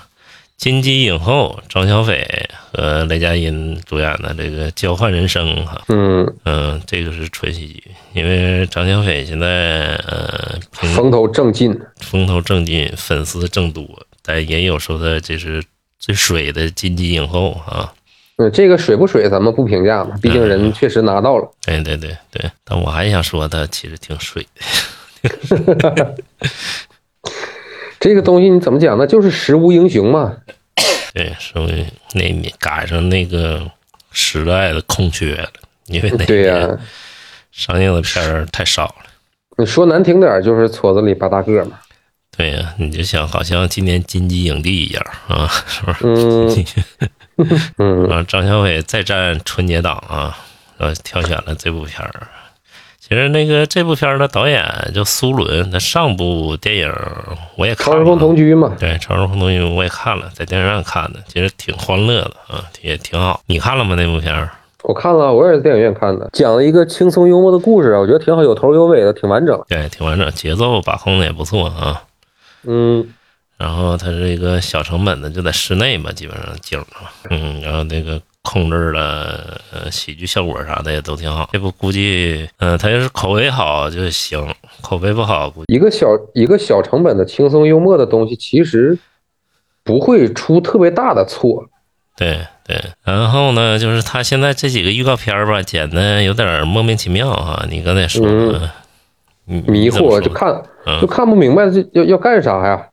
[0.58, 2.28] 金鸡影后张小斐
[2.74, 7.84] 和雷佳音主演的这个《交换人生》哈，嗯，嗯、这个是纯喜剧，
[8.14, 11.80] 因为张小斐现在呃风头正劲。
[12.02, 13.86] 风头正劲，粉丝正多，
[14.24, 15.64] 但也有说的这是
[16.00, 17.94] 最水的金鸡影后啊。
[18.38, 21.48] 嗯，这个水不水咱们不评价嘛，毕竟人确实拿到了。
[21.66, 24.46] 对对对对，但我还想说他其实挺水，
[28.00, 29.06] 这个东西你怎么讲呢？
[29.08, 30.36] 就是时无英雄嘛。
[31.14, 33.70] 对，所以那你赶上那个
[34.12, 35.50] 时代的空缺了，
[35.88, 36.80] 因为那对呀、年
[37.52, 38.96] 上映的片儿太少了。
[39.58, 41.80] 你说难听点儿就是矬子里拔大个嘛。
[42.38, 46.00] 对呀、你就想好像今年金鸡影帝一样啊， 是不是？
[46.04, 46.66] 嗯
[47.78, 50.38] 嗯，啊，张小斐再战春节档啊，
[50.78, 52.28] 呃，挑选了这部片儿。
[53.08, 56.94] 其实那个这部片儿的导演叫苏伦，他上部电影
[57.56, 58.76] 我也看了，超时空同居嘛。
[58.78, 63.40] 对《超时空同居》我也看了，在电影院看的，其实挺欢乐的啊，也挺好。
[63.46, 63.96] 你看了吗？
[63.96, 64.52] 那部片儿？
[64.84, 69.58] 我看了，我也是电影院看的，讲了一个轻松幽默的故事啊，我觉得挺好，有头有尾的，挺完整。
[69.70, 72.04] 对，挺完整，节奏把控的也不错啊。
[72.64, 73.08] 嗯，
[73.58, 81.50] 然后它是一个小成本的，就在室内嘛，基本上景嘛，嗯，然后那个控制了呃喜剧效果啥的也都挺好。
[81.52, 84.48] 这部估计，嗯、他要是口碑好就行，
[84.82, 88.98] 口碑不好估计一个小一个小成本的轻松幽默的东西，其实
[89.84, 91.68] 不会出特别大的错。
[92.16, 97.66] 对对，然后呢，就是他现在这几个预告片儿吧，剪的有点莫名其妙哈。
[97.70, 98.26] 你刚才说
[99.44, 102.88] 迷惑，就看嗯就看不明白这要要干啥呀？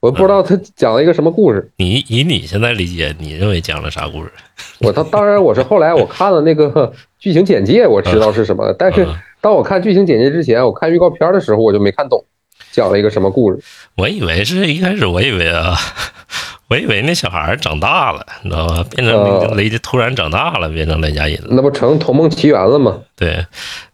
[0.00, 1.70] 我不知道他讲了一个什么故事。
[1.76, 4.30] 你以你现在理解，你认为讲了啥故事？
[4.80, 8.72] 我他当然我是后来我看了那个剧情简介，我知道是什么。
[8.78, 12.24] 但是嗯当我看剧情简介之前，我看预告片的时候，我就没看懂
[12.72, 13.60] 讲了一个什么故事。
[13.96, 15.76] 我以为是一开始，我以为啊，
[16.68, 18.84] 我以为那小孩长大了，你知道吗？
[18.90, 21.48] 变成呃雷，突然长大了，变成雷佳音了。
[21.50, 22.98] 那不成《童梦奇缘》了吗？
[23.16, 23.46] 对，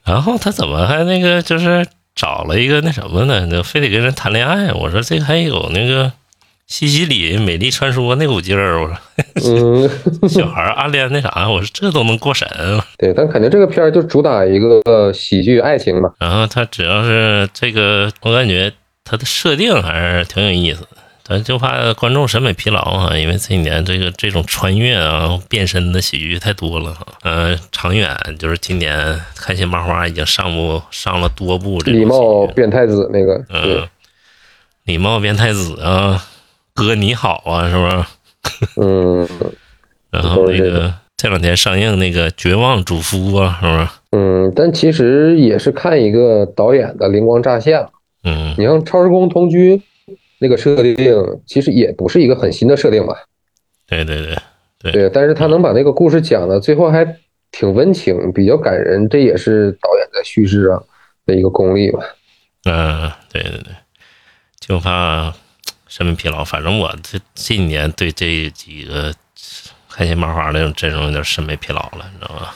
[0.04, 3.46] 然后他怎么还那个就是找了一个那什么呢？
[3.48, 4.72] 就非得跟人谈恋爱？
[4.72, 6.12] 我说这还有那个
[6.66, 8.80] 西西里美丽传说那股劲儿。
[8.80, 8.96] 我说
[9.44, 9.90] 嗯，
[10.30, 12.48] 小孩儿暗恋那啥，我说这都能过审。
[12.98, 16.12] 对，但肯定这个片儿就主打一个喜剧爱情嘛。
[16.18, 18.72] 然后他只要是这个，我感觉
[19.04, 20.88] 他的设定还是挺有意思的。
[21.26, 27.06] 咱就怕观众审美疲劳啊，因为这几年这个这种穿越啊、变身的喜剧太多了哈。
[27.22, 33.88] 呃，长远就是今年开心麻花已经上部上了多部这种礼貌变太子那个，嗯，，
[34.84, 36.22] 礼貌变太子啊，
[36.74, 38.04] 哥你好啊，是不是？
[38.82, 39.28] 嗯
[40.10, 43.88] 然后那个这两天上映那个《绝望主夫》啊，是不是？
[44.10, 47.86] 嗯，但其实也是看一个导演的灵光乍现。
[48.24, 49.76] 嗯你像《超时空同居》
[50.44, 51.16] 那个设定，
[51.46, 53.16] 其实也不是一个很新的设定吧？
[53.86, 54.36] 对对
[54.78, 57.02] 对，对，但是他能把那个故事讲的最后还
[57.50, 60.84] 挺温情，比较感人，这也是导演在叙事上
[61.24, 62.00] 的一个功力吧。
[62.64, 63.72] 嗯，对对对，
[64.60, 65.32] 就怕
[65.88, 66.44] 审美疲劳。
[66.44, 69.10] 反正我这这几年对这几个
[69.88, 72.54] 开心麻花那种阵容有点审美疲劳了，你知道吧？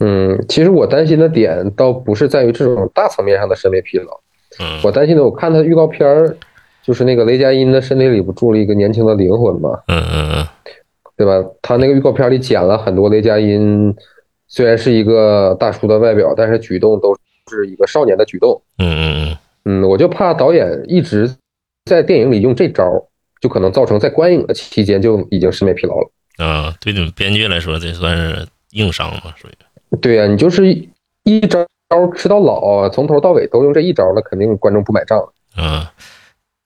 [0.00, 4.20] 嗯，其实我担心的点倒不是在于这种大层面上的审美疲劳，
[4.58, 6.36] 嗯我担心的，我看他预告片儿，
[6.82, 10.46] 就是那个雷佳音的身体里不住了一个年轻的灵魂嘛，嗯嗯嗯
[11.16, 11.48] 对吧？
[11.62, 13.94] 他那个预告片里剪了很多雷佳音，
[14.48, 17.14] 虽然是一个大叔的外表，但是举动都
[17.50, 18.60] 是一个少年的举动。
[18.78, 21.32] 嗯嗯嗯，我就怕导演一直
[21.84, 22.84] 在电影里用这招，
[23.40, 26.10] 就可能造成在观影的期间就已经审美疲劳了。
[26.38, 29.32] 嗯啊，对你们编剧来说，这算是硬伤嘛？
[29.36, 30.66] 属于对呀、你就是
[31.24, 31.64] 一招
[32.16, 35.22] 吃到老，从头到尾都用这一招，那肯定观众不买账。
[35.58, 35.86] 嗯，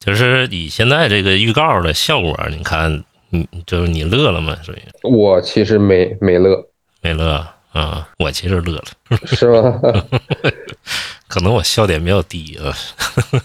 [0.07, 4.57] 就是以现在这个预告的效果，你看，你就是你乐了吗？
[4.63, 6.65] 所以我其实没没乐，
[7.03, 8.09] 没乐啊？
[8.21, 8.85] 我其实乐了，
[9.27, 9.83] 是吗？
[11.27, 12.73] 可能我笑点比较低啊。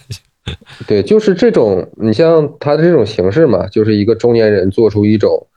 [0.87, 5.47] 对，就是这种，你像他的这种形式嘛，就是一个中年人做出一种，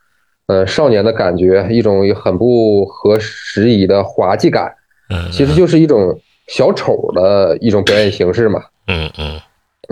[0.47, 4.73] 呃，少年的感觉，一种很不合时宜的滑稽感，
[5.09, 9.39] 嗯，其实就是一种小丑的一种表演形式嘛，嗯嗯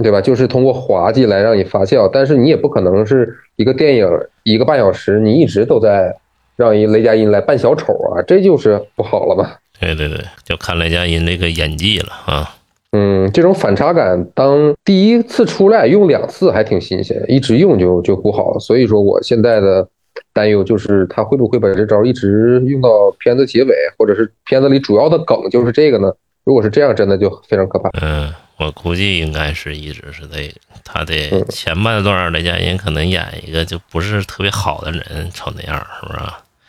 [0.01, 0.21] 对吧？
[0.21, 4.07] 就是通过滑稽来让你发笑，但是你也不可能是一个电影
[4.43, 6.15] 一个半小时，你一直都在
[6.55, 9.51] 让一雷佳音来扮小丑啊，这就是不好了嘛。
[9.79, 12.55] 对对对，就看雷佳音那个演技了啊。
[12.95, 18.57] 嗯，这种反差感，当第一次出来用两次还挺新鲜，一直用就就不好。
[18.59, 19.87] 所以说，我现在的
[20.31, 26.13] 担忧就是他会不会把这招一直用到片子结尾，或者是片子里主要的梗就是这个呢？
[26.43, 27.89] 如果是这样，真的就非常可怕。
[27.99, 36.19] 嗯，我估计应该是一直是这个，他得嗯前半段雷佳音可能演一个就不是特别好的人，瞅那样是不是？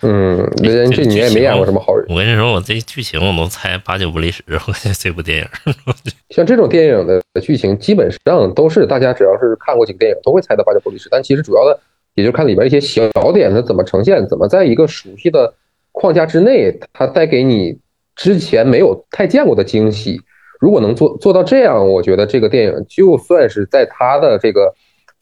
[0.07, 4.43] 嗯，雷佳音这几年也没演过什么好人，我跟你说，我这剧情我能猜八九不离十。
[4.49, 5.75] 我感觉这部电影，
[6.31, 11.09] 像这种电影的剧情，基本上都是大家只要是看过几个电影，都会猜到八九不离十。
[11.11, 11.79] 但其实主要的，
[12.15, 15.55] 也就看里边一些小点它怎么呈现，怎么在一个熟悉的
[15.93, 17.79] 框架之内，它带给你
[18.15, 20.21] 之前没有太见过的惊喜。
[20.65, 24.73] 如果能做做到这样，我觉得这个电影就算是在他的这个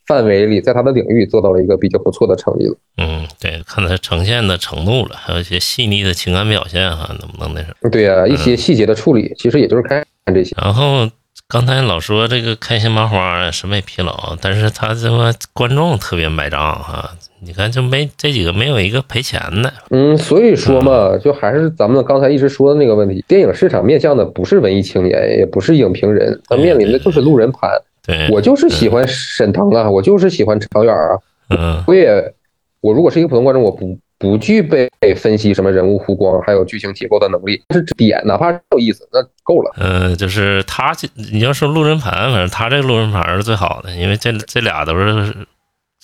[0.07, 2.77] 范围里，在他的领域做到了一个比较不错的成绩了。
[2.99, 7.91] 嗯，对，看他呈现的程度了，还有一些细腻的情感表现哈，能不能那什么？
[7.91, 10.55] 对呀、一些细节的处理，其实也就是看这些。
[10.63, 11.11] 然后
[11.49, 17.11] 刚才老说这个开心麻花审美疲劳，但是他这么观众特别买账哈。
[17.45, 27.71] 你看，就没这几个没有一个赔钱的，嗯，所以说嘛，就还是咱们刚才一直说的那个问题，电影市场面向的不是文艺青年，也不是影评人，他面临的就是路人盘。
[28.07, 31.19] 对，我就是喜欢沈腾啊，我就是喜欢长远啊，
[31.51, 32.33] 嗯我也，
[32.81, 39.73] 我如果是一个普通观众，我不不具备分析什么人物弧光还有剧情结构的能力，但是这点哪怕是有意思，那够了。
[39.77, 45.35] 呃，就是他这你要说路人盘，反正他这个路人盘是最好的，因为这这俩都是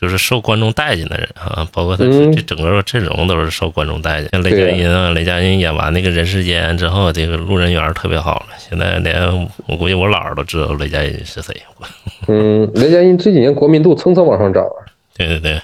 [0.00, 4.30] 就是受观众待见的人啊，包括他这整个阵容都是受观众待见。
[4.30, 9.20] 像雷佳音啊，雷佳音演完那个人世间之后，这个路人缘特别好了，现在连
[9.66, 11.52] 我估计我姥姥都知道雷佳音是谁。
[12.28, 14.86] 嗯，雷佳音这几年国民度蹭蹭往上涨啊。
[15.16, 15.60] 对对对，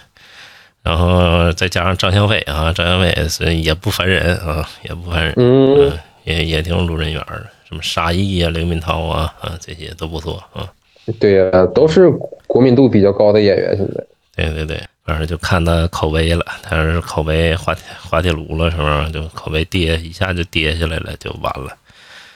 [0.83, 5.93] 然后再加上张小斐啊，张小斐是也不烦人啊，也不烦人，嗯，
[6.25, 10.67] 也也挺有路人缘的，什么沙溢啊、刘敏涛啊啊这些都不错啊。
[11.21, 12.11] 对呀、都是
[12.49, 14.05] 国民度比较高的演员，现在。
[14.37, 21.69] 对对对，反正就看他口碑了，他要是口碑滑铁滑铁卢了，是不是就口碑跌一下就跌下来了，就完了。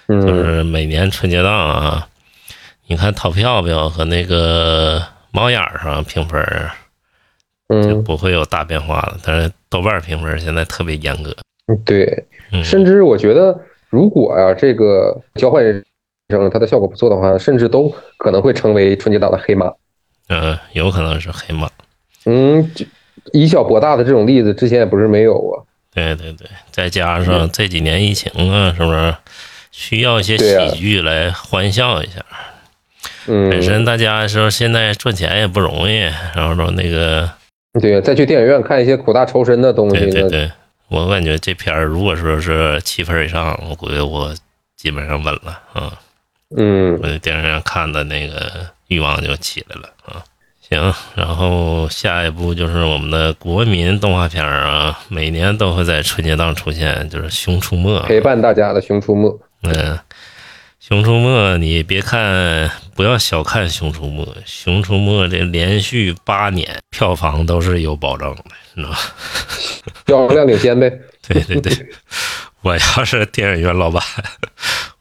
[0.09, 2.09] 就嗯，是每年春节档啊，
[2.86, 6.70] 你看淘票票和那个猫眼儿上评分儿
[7.68, 11.36] 就嗯，不会有大变化了，但是豆瓣评分儿现在特别严格。
[11.84, 15.84] 对，嗯，甚至我觉得，如果呀、这个交换人
[16.30, 19.70] 生它的效果不错的话，甚至都可能会成为春节档的黑马。
[20.28, 21.68] 嗯、有可能是黑马。
[22.25, 22.85] 嗯，就
[23.33, 25.64] 以小博大的这种例子，之前也不是没有啊。
[25.95, 29.14] 对对对，再加上这几年疫情啊，是不是
[29.71, 32.25] 需要一些喜剧来欢笑一下？
[33.27, 35.99] 嗯，本身大家说现在赚钱也不容易，
[36.35, 37.29] 然后说那个，
[37.81, 39.97] 对，再去电影院看一些苦大仇深的东西。
[39.99, 40.51] 对对对，
[40.89, 44.35] 我感觉这片儿如果说是七分以上，我估计我
[44.77, 45.99] 基本上稳了啊，
[46.57, 50.25] 嗯我在电影院看的那个欲望就起来了啊。
[50.69, 57.91] 行，然后下一步就是我们的国民动画片儿啊，每年都会在春节档出现，就是《熊出没》。
[58.03, 59.29] 陪伴大家的《熊出没》。
[59.62, 59.73] 嗯，
[60.79, 68.45] 《熊出没》你别看，不要小看《熊出没》，《熊出没》这连续八年票房都是有保证的，
[68.75, 68.99] 你知道吗？
[70.07, 70.93] 销量领先呗。
[71.27, 71.73] 对对对，
[72.61, 74.03] 我要是电影院老板，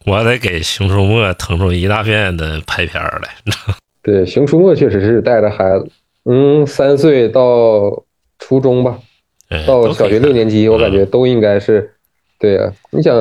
[0.06, 3.76] 我得给《熊出没》腾出一大片的拍片儿来，你知道吗？
[4.08, 5.90] 对，《熊出没》确实是带着孩子，
[6.24, 7.92] 嗯，三岁到
[8.40, 8.98] 初中吧，
[9.68, 11.92] 到小学六年级，我感觉都应该是，
[12.40, 13.14] 对呀、你想，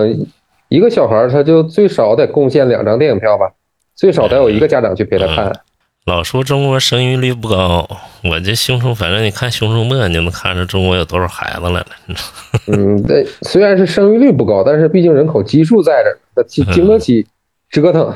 [0.69, 3.51] 一个小孩儿他就最少得贡献两张电影票吧，
[3.97, 5.61] 最少得有一个家长去陪他看。
[6.05, 7.85] 老说中国生育率不高，
[8.23, 11.87] 我这《熊出》，反正你看《熊出没》，你就能看出中国有多少孩子来了？
[12.71, 17.27] 嗯，对，虽然是生育率不高，但是毕竟人口基数在这儿，他经经得起
[17.71, 18.15] 折腾。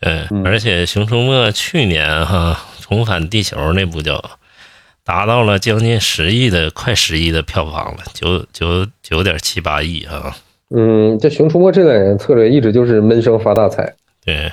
[0.00, 4.22] 对，嗯而且《熊出没》去年哈重返地球那部就
[5.04, 10.34] 达到了将近十亿的快十亿的票房了，九九九点七八亿啊！
[10.70, 13.92] 嗯，这《熊出没》这两年策略一直就是闷声发大财。
[14.24, 14.50] 对，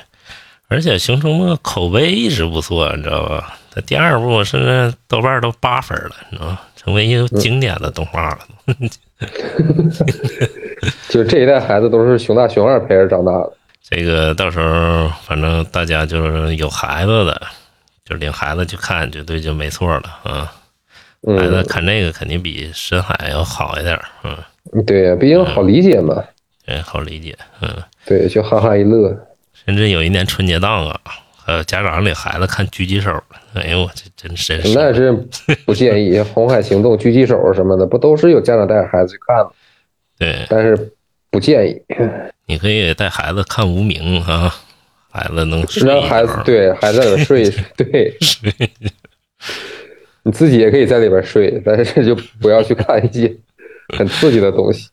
[0.67, 3.57] 而且《熊出没》口碑一直不错，你知道吧？
[3.73, 6.59] 它第二部甚至豆瓣都八分了，你知道吗？
[6.75, 8.39] 成为一个经典的动画了。
[11.09, 13.56] 就这一代孩子都是熊大熊二陪着长大的。
[13.89, 17.41] 这个到时候反正大家就是有孩子的，
[18.03, 20.53] 就领孩子去看，绝对就没错了啊！
[21.37, 24.37] 孩子嗯，看这个肯定比深海要好一点，嗯。
[24.85, 26.21] 对呀，毕竟好理解嘛。
[26.65, 27.69] 对，好理解，嗯，
[28.05, 29.17] 对，就哈哈一乐。
[29.53, 30.99] 甚至有一年春节档啊，
[31.37, 33.23] 还有家长领孩子看狙击手了，
[33.55, 35.13] 哎呦我这真真是，那是
[35.65, 39.51] 不建议，《红海行动》狙击手什么的，不都是有家长带着孩子去看吗？
[40.19, 40.93] 对，但是
[41.31, 41.81] 不建议
[42.47, 44.53] 你可以带孩子看无名啊，
[45.11, 47.63] 孩子能睡让孩子对孩子在里睡一睡。
[47.75, 48.17] 对，
[50.23, 53.33] 你自己也可以在里边睡，但是就不要去看一些
[53.97, 54.87] 很刺激的东西。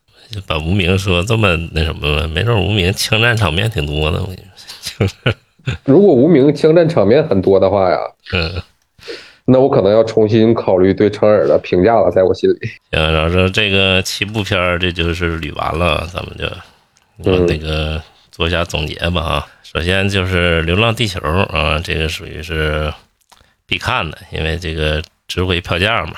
[0.45, 4.41] 把无名说这么那什么了，没准无名枪战场面挺多的，我跟你
[4.81, 5.33] 说，
[5.85, 7.97] 如果无名枪战场面很多的话呀，
[8.33, 8.51] 嗯，
[9.45, 12.57] 那我可能要重新考虑对成尔的评价了，在我心里。
[12.91, 16.45] 行，然后说这个七部片儿这就是捋完了，咱们就
[17.17, 18.01] 我嗯那个
[18.31, 19.47] 做一下总结吧啊。
[19.63, 21.19] 首先就是《流浪地球》
[21.55, 22.93] 啊，这个属于是
[23.65, 26.13] 必看的，因为这个值回票价嘛，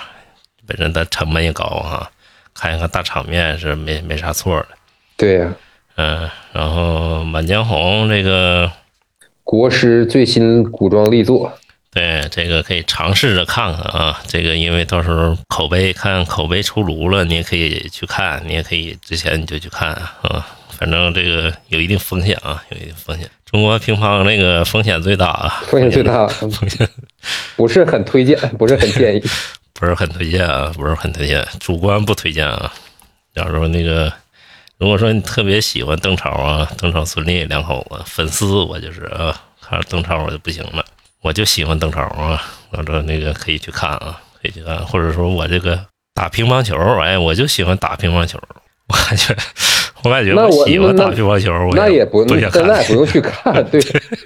[0.67, 2.09] 本身它成本也高啊、
[2.53, 4.67] 看一看大场面是没没啥错的。
[5.15, 5.55] 对呀、
[5.95, 8.71] 嗯，然后《满江红》这个，
[9.43, 11.57] 国师最新古装力作，
[11.91, 14.21] 对这个可以尝试着看看啊。
[14.27, 20.45] 这个因为到时候口碑看口碑出炉了，你也可以去看，你也可以之前你就去看啊。
[20.77, 23.29] 反正这个有一定风险啊，有一定风险。
[23.45, 26.87] 中国乒乓那个风险最大啊，风险最大，风险
[27.55, 29.23] 不是很推荐， 不是很建议。
[29.73, 32.73] 不是很推荐啊，不是很推荐，主观不推荐啊。
[33.35, 34.11] 假如说那个，
[34.79, 40.83] 如果说你特别喜欢邓超啊，邓超、孙俪两口子粉丝，我就是啊，看邓超我就不行了，
[41.21, 42.41] 我就喜欢邓超啊。
[42.71, 45.79] 我说那个可以去看啊，可以去看，或者说我这个
[46.15, 48.41] 打乒乓球，哎，我就喜欢打乒乓球，
[48.87, 49.37] 我感觉，
[50.07, 53.65] 我感觉那我喜欢那打乒乓球，我那也不，不想看那那也不用去看。
[53.69, 53.81] 对，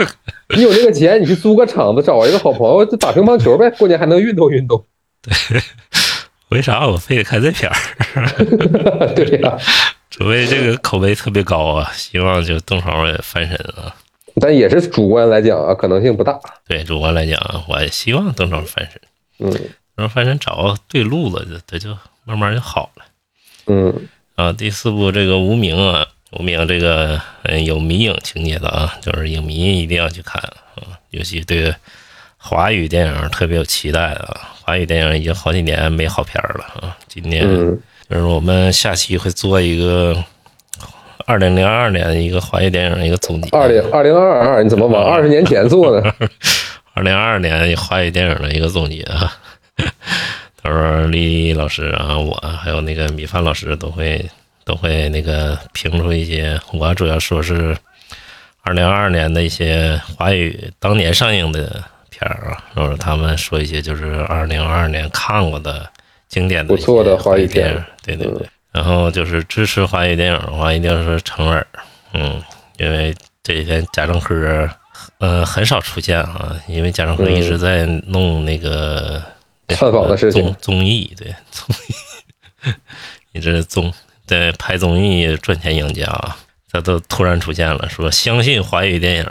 [0.55, 4.85] 你有这个钱，你去租个场子，找一个好朋友就打乒乓球呗，过年还能运动运动。
[5.21, 5.59] 对
[6.49, 8.29] 为啥我非得看这片儿？
[9.15, 9.57] 对呀、
[10.09, 13.95] 除非这个口碑特别高啊，希望就邓超也翻身啊。
[14.39, 16.39] 但也是主观来讲啊，可能性不大。
[16.67, 19.01] 对主观来讲，我也希望邓超翻身。
[19.39, 19.51] 嗯，
[19.95, 23.05] 然后翻身找对路子，就他就慢慢就好了。
[23.67, 23.93] 嗯
[24.41, 30.41] 啊，第四部这个无名啊，无名这个嗯有迷影情节的啊，就是影迷一定要去看
[30.73, 31.71] 啊，尤其对
[32.37, 34.49] 华语电影特别有期待啊。
[34.59, 37.79] 华语电影已经好几年没好片了啊，今年嗯
[38.09, 40.15] 就是我们下期会做一个
[41.27, 43.49] 二零零二年的一个华语电影一个总结。
[43.55, 46.11] 二零二零二二，你怎么往二十年前做呢？
[46.95, 49.31] 二零二二年华语电影的一个总结啊。
[50.63, 54.23] 到时候李李老师啊，我还有那个米饭老师都会
[54.63, 57.75] 都会那个评出一些，我主要说是
[58.61, 65.89] 二零二二年的一些华语当年上映的片儿啊，然后他们说一些就是二零二二年看过的
[66.27, 68.47] 经典的不错的华语电片儿，对对对。
[68.71, 71.65] 然后就是支持华语电影的话，一定是成尔，
[72.13, 72.41] 嗯，
[72.77, 74.69] 因为这几天贾樟柯，
[75.17, 79.21] 呃，很少出现啊，因为贾樟柯一直在弄那个
[79.75, 80.43] 探访的事情。
[80.43, 82.73] 综综艺，对综艺，
[83.33, 83.91] 你这综
[84.25, 86.37] 在拍综艺赚钱赢家啊，
[86.71, 89.25] 他都突然出现了，说相信华语电影，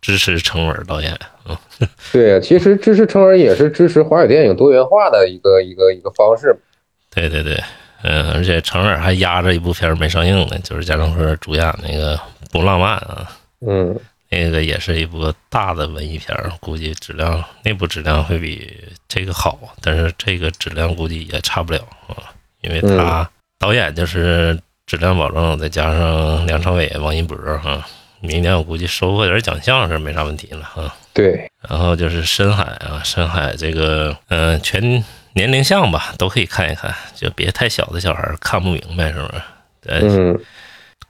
[0.00, 1.16] 支持成尔导演，
[1.48, 1.56] 嗯，
[2.12, 6.56] 对，其实支持成尔也是支持华语电影多元化的一个一个一个方式。
[7.14, 7.62] 对对对，
[8.02, 12.16] 嗯，而且成尔还压着一部片没上映呢，就是贾樟柯主演那个
[12.50, 13.30] 《不浪漫》啊，
[13.66, 13.94] 嗯，
[14.32, 18.74] 那个也是一部大的文艺片儿，估计质量那部质量会比
[19.06, 23.28] 这个好，但是这个质量估计也差不了啊，因为他
[23.58, 27.86] 导演就是质量保证，再加上梁朝伟、王一博哈、
[28.20, 30.94] 明年我估计收获点奖项是没啥问题了哈。
[31.12, 35.04] 对，然后就是深海啊，深海这个嗯、全
[35.34, 39.42] 年龄向吧都可以看一看，就别太小的小孩看不明白，是不是？
[39.82, 40.40] 对，嗯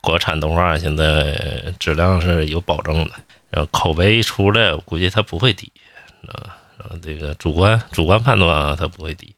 [0.02, 3.12] 国产动画现在质量是有保证的，
[3.48, 5.72] 然后口碑一出来，我估计它不会低
[6.28, 6.58] 啊。
[6.76, 9.34] 然后这个主观主观判断啊，它不会低。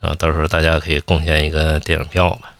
[0.00, 2.52] 然后到时候大家可以贡献一个电影票吧。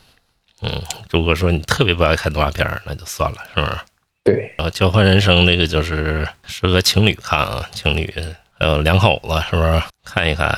[0.63, 3.79] 嗯，如果说你特别不爱看动画片儿，那就算了，是不是？
[4.25, 8.11] 对，然后交换人生这个就是适合情侣看啊，情侣
[8.59, 10.49] 还有两口子是不是看一看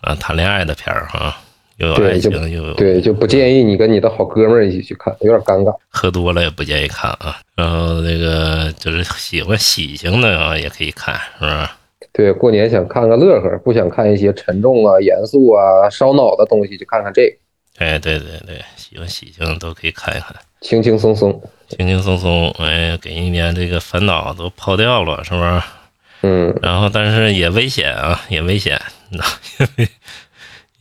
[0.00, 0.14] 啊？
[0.16, 1.36] 谈恋爱的片儿哈，
[1.76, 5.74] 又有爱情又有对，就不建议你跟你的好哥们儿一起去看，有点尴尬。
[5.88, 7.36] 喝多了也不建议看啊。
[7.54, 11.78] 然后那个就是喜欢喜庆的啊，也可以看，是吧？
[12.12, 17.36] 对，过年想看个乐呵，不想看一些沉重啊、严肃啊、烧脑的东西，就看看这个，
[17.84, 21.42] 哎，对对对，喜欢喜庆都可以看一看，轻轻松松。
[21.68, 25.62] 轻轻松松，哎，给一年这个烦恼都抛掉了，是不是？
[26.24, 29.18] 嗯，然后但是也危险啊，也危险，因
[29.78, 29.88] 为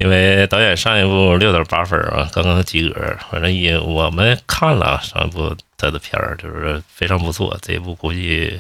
[0.01, 2.99] 因为导演上一部六点八分啊，刚刚及格，
[3.29, 8.59] 反正也我们看了上一部他的片儿，就是非常不错，这一部估计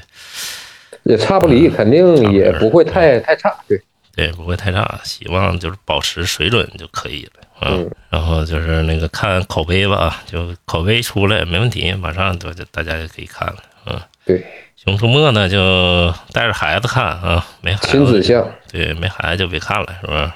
[1.01, 3.51] 也差不离，肯定也不会太太差。
[3.67, 3.81] 对，
[4.15, 7.73] 对不会太差，希望就是保持水准就可以了啊。
[7.73, 13.55] 嗯然后就是那个看口碑吧，就口碑出来没问题，马上就就大家就可以看了，
[13.87, 13.99] 嗯。
[14.23, 18.47] 对，熊出没呢，就带着孩子看啊，没孩子亲子向。
[18.71, 20.31] 对，没孩子就别看了，是不是？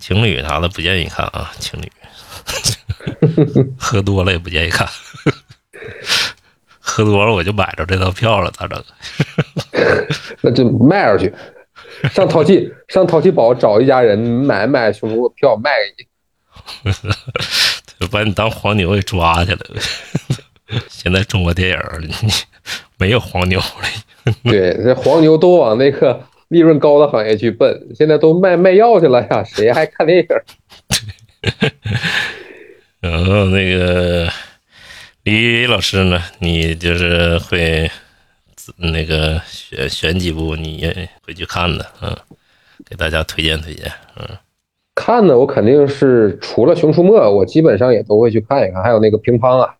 [0.00, 1.92] 情侣啥的不建议看啊，情侣
[3.78, 4.88] 喝多了也不建议看，
[6.80, 8.82] 喝多了我就买着这套票了，咋整？
[10.40, 11.32] 那就卖出去，
[12.12, 16.10] 上淘气 上淘气堡找一家人买买熊出没票卖给你。
[18.00, 19.60] 就把你当黄牛给抓去了。
[20.88, 22.14] 现在中国电影你
[22.96, 26.18] 没有黄牛了，对，这黄牛都往那个
[26.50, 30.26] 利润高的行业去奔，现在都卖卖药去了呀，谁还看电影？
[33.00, 34.28] 然后那个
[35.22, 37.90] 李老师呢，你就是会
[38.76, 42.14] 那个选选几部你也会去看的，嗯，
[42.84, 44.26] 给大家推荐推荐，嗯
[44.96, 49.72] 看的，我肯定是除了《熊出没》，我基本上也都会去看一看，还有那个乒乓啊，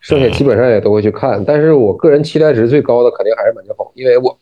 [0.00, 1.42] 剩下基本上也都会去看。
[1.44, 4.36] 但是我个人期待值最高的肯定还是《满江红》，因为我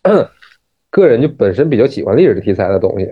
[0.91, 3.07] 个人就本身比较喜欢历史题材的东西。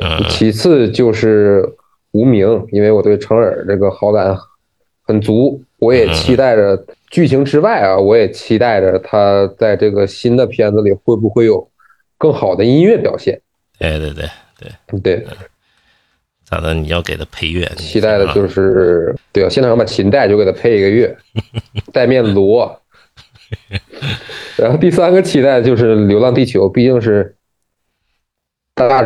[0.00, 1.62] 嗯其次就是
[2.12, 4.34] 《无名》，因为我对成尔这个好感
[5.02, 11.68] 很足，我也期待着剧情之外啊，我也期待着他在这个新的片子里会不会有
[12.16, 13.38] 更好的音乐表现。
[13.78, 14.26] 对对对
[14.58, 15.26] 对，对，
[16.46, 16.72] 咋的？
[16.72, 21.14] 你要给他配乐，期待的就是对啊，现场把琴带就给他配一个乐，
[21.92, 22.80] 带面锣。
[24.56, 27.34] 然后第三个期待就是《流浪地球》，毕竟是
[28.74, 29.02] 大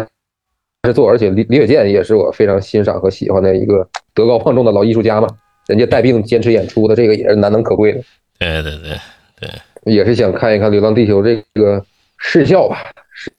[0.83, 5.29] 制作，而且李李雪健也是我非常欣赏和喜欢的一个德高望重的老艺术家嘛。
[5.67, 8.01] 人家带病坚持演出的，这个也是难能可贵的。
[8.39, 8.97] 对对对
[9.41, 11.85] 对，也是想看一看《流浪地球》这个
[12.19, 12.93] 视效吧，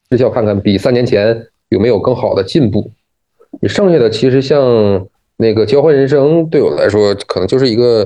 [0.09, 2.91] 视效看看比三年前有没有更好的进步。
[3.61, 4.61] 你剩下的其实像
[5.37, 8.05] 那个《交换人生》，对我来说可能就是一个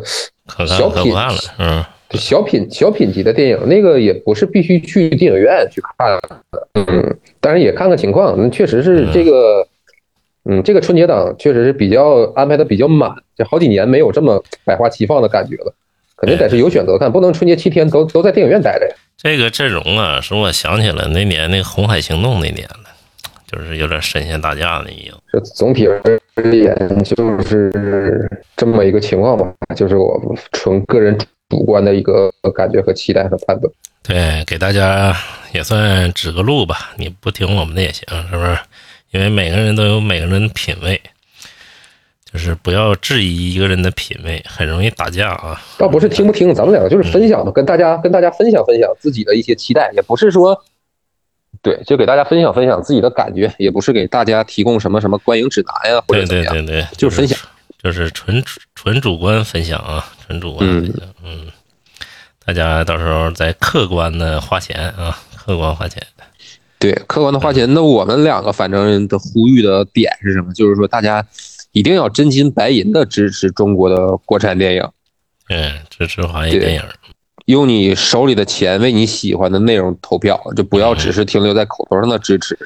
[0.67, 1.83] 小品了，嗯，
[2.13, 6.37] 小品小品级的电影，那个也不是必须去电影院去看的，
[6.73, 8.35] 嗯，当然也看看情况。
[8.37, 9.67] 那确实是这个，
[10.45, 15.73] 嗯，这个春节档确实是比较安排的比较满，这好几年没有这么百花齐放的感觉了，
[16.17, 18.95] 肯定得是有选择看，不能春节七天都都在电影院待着呀。
[19.17, 22.89] 这个阵容啊，使我想起了那年那个《红海行动》那年了，
[23.47, 25.17] 就是有点神仙打架那一样。
[25.31, 26.01] 这总体而
[26.51, 30.19] 言就是这么一个情况吧，就是我
[30.51, 31.15] 纯个人
[31.51, 33.71] 主观的一个感觉和期待和判断。
[34.01, 35.15] 对，给大家
[35.53, 38.57] 也算指个路吧，你不听我们的也行，是不是？
[39.11, 40.99] 因为每个人都有每个人的品味，
[42.31, 45.61] 就是不要质疑一个人的品味，很容易打架啊。
[45.77, 50.57] 倒不是听不听，咱们两个就是分享嘛，跟大家跟大家分享分享自己的一些期待，也不是说，
[51.61, 57.37] 对，就给大家分享分享自己的感觉，也不是给大家提供什么什么观影指南呀，或者对怎么样，对对对，就是分享，
[57.83, 58.41] 就是纯
[58.73, 60.07] 纯主观分享啊，
[61.23, 61.47] 嗯，
[62.45, 66.01] 大家到时候再客观的花钱啊，客观花钱。
[66.79, 67.71] 对，客观的花钱。
[67.73, 70.51] 那我们两个反正的呼吁的点是什么？
[70.53, 71.23] 就是说大家
[71.71, 74.89] 一定要真金白银的支持中国的国产电影，
[75.49, 76.81] 嗯，支持华语电影。
[77.45, 82.57] 用你手里的钱为你喜欢的内容投票，就不要只是停留在口头上的支持，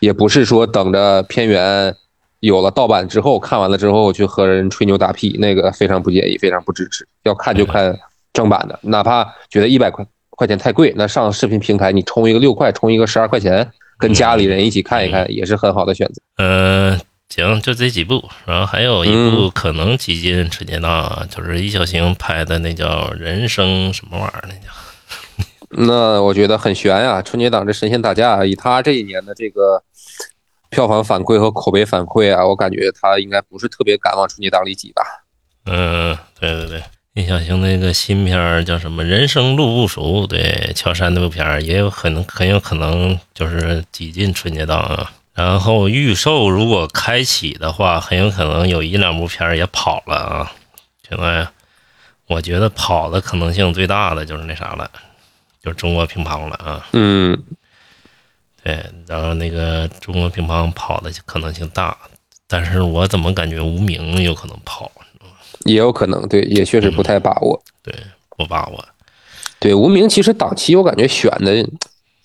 [0.00, 1.94] 也不是说等着片源
[2.42, 7.06] 有了盗版之后看完了之后去和人吹牛打屁，那个非常不建议，非常不支持。
[7.22, 7.96] 要看就看
[8.32, 16.20] 正版的，哪怕觉得一百块块钱太贵，那上视频平台你充一个六块，充一个十二块钱，跟家里人一起看一看，也是很好的选择。
[16.38, 24.72] 嗯、行，就这几部，然后还有一部可能挤进春节档啊，就是易小星拍的那叫《人生什么玩意儿》，那叫。
[25.86, 29.82] 那我觉得很悬呀、春节档这神仙打架，以他这一年的这个
[30.72, 35.02] 票房反馈和口碑反馈啊，我感觉他应该不是特别敢往春节档里挤吧。
[35.66, 45.12] 嗯，对对对，易小星那个新片儿叫什么《人生路不熟》，对，乔杉那部片儿也有可能很有可能就是挤进春节档啊。
[45.34, 50.52] 然后预售如果开启的话，很有可能有一两部片儿也跑了啊。
[51.06, 51.46] 现在
[52.28, 54.90] 我觉得跑的可能性最大的就是那啥了，
[55.62, 56.88] 就是中国乒乓了啊。
[56.94, 57.38] 嗯，
[58.62, 61.96] 对，然后那个中国乒乓跑的可能性大，
[62.46, 64.90] 但是我怎么感觉无名有可能跑？
[65.64, 67.62] 也有可能，对，也确实不太把握。
[67.82, 67.94] 对，
[68.36, 68.84] 不把握。
[69.58, 71.68] 对，无名其实档期我感觉选的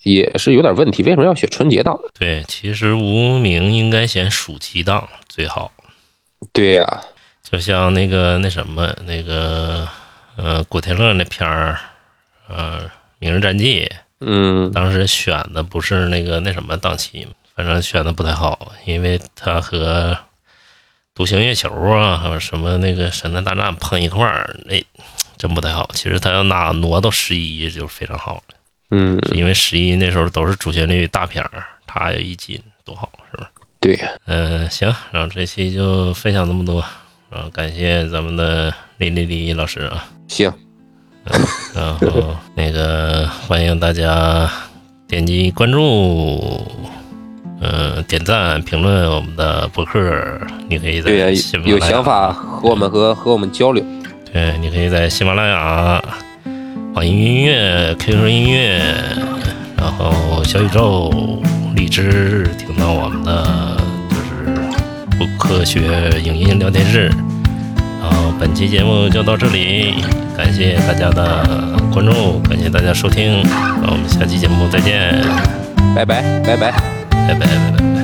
[0.02, 1.98] 也是有点问题，为什么要选春节档？
[2.18, 5.70] 对，其实无名应该选暑期档最好，
[6.52, 7.00] 对呀、
[7.42, 9.86] 就像那个那什么那个
[10.36, 11.78] 呃古天乐那片儿，
[12.48, 12.86] 呃
[13.18, 13.86] 《明日战记》，
[14.20, 20.12] 嗯，当时选的不是那个那什么档期，反正选的不太好，因为他和
[21.14, 24.82] 《独行月球》啊，还有什么那个《神探大战》碰一块儿，那
[25.36, 25.88] 真不太好。
[25.94, 28.42] 其实他要拿挪到十一就非常好了，
[28.90, 33.48] 嗯，因为十一那时候都是主旋律大片儿，他一进多好，是不是？
[33.80, 36.84] 对呀，嗯，行，然后这期就分享这么多，
[37.30, 40.52] 然后感谢咱们的李丽丽老师啊，行，
[41.74, 44.50] 然后那个欢迎大家
[45.06, 46.66] 点击关注，
[47.60, 50.00] 嗯、点赞、评论我们的博客，
[50.68, 51.32] 你可以在
[51.64, 53.84] 有想法和我们和和我们交流。
[54.32, 56.02] 对，你可以在喜马拉雅、
[56.94, 58.80] 网易云音乐、QQ 音乐，
[59.76, 61.10] 然后小宇宙、
[61.74, 63.76] 荔枝听到我们的
[64.10, 64.54] 就是
[65.18, 65.80] 不科学
[66.22, 67.10] 影音聊天室。
[68.38, 69.94] 本期节目就到这里，
[70.36, 71.44] 感谢大家的
[71.92, 73.42] 关注，感谢大家收听，
[73.82, 75.14] 那我们下期节目再见，
[75.94, 76.72] 拜拜，拜拜。
[77.10, 77.46] 拜拜拜
[77.78, 77.97] 拜。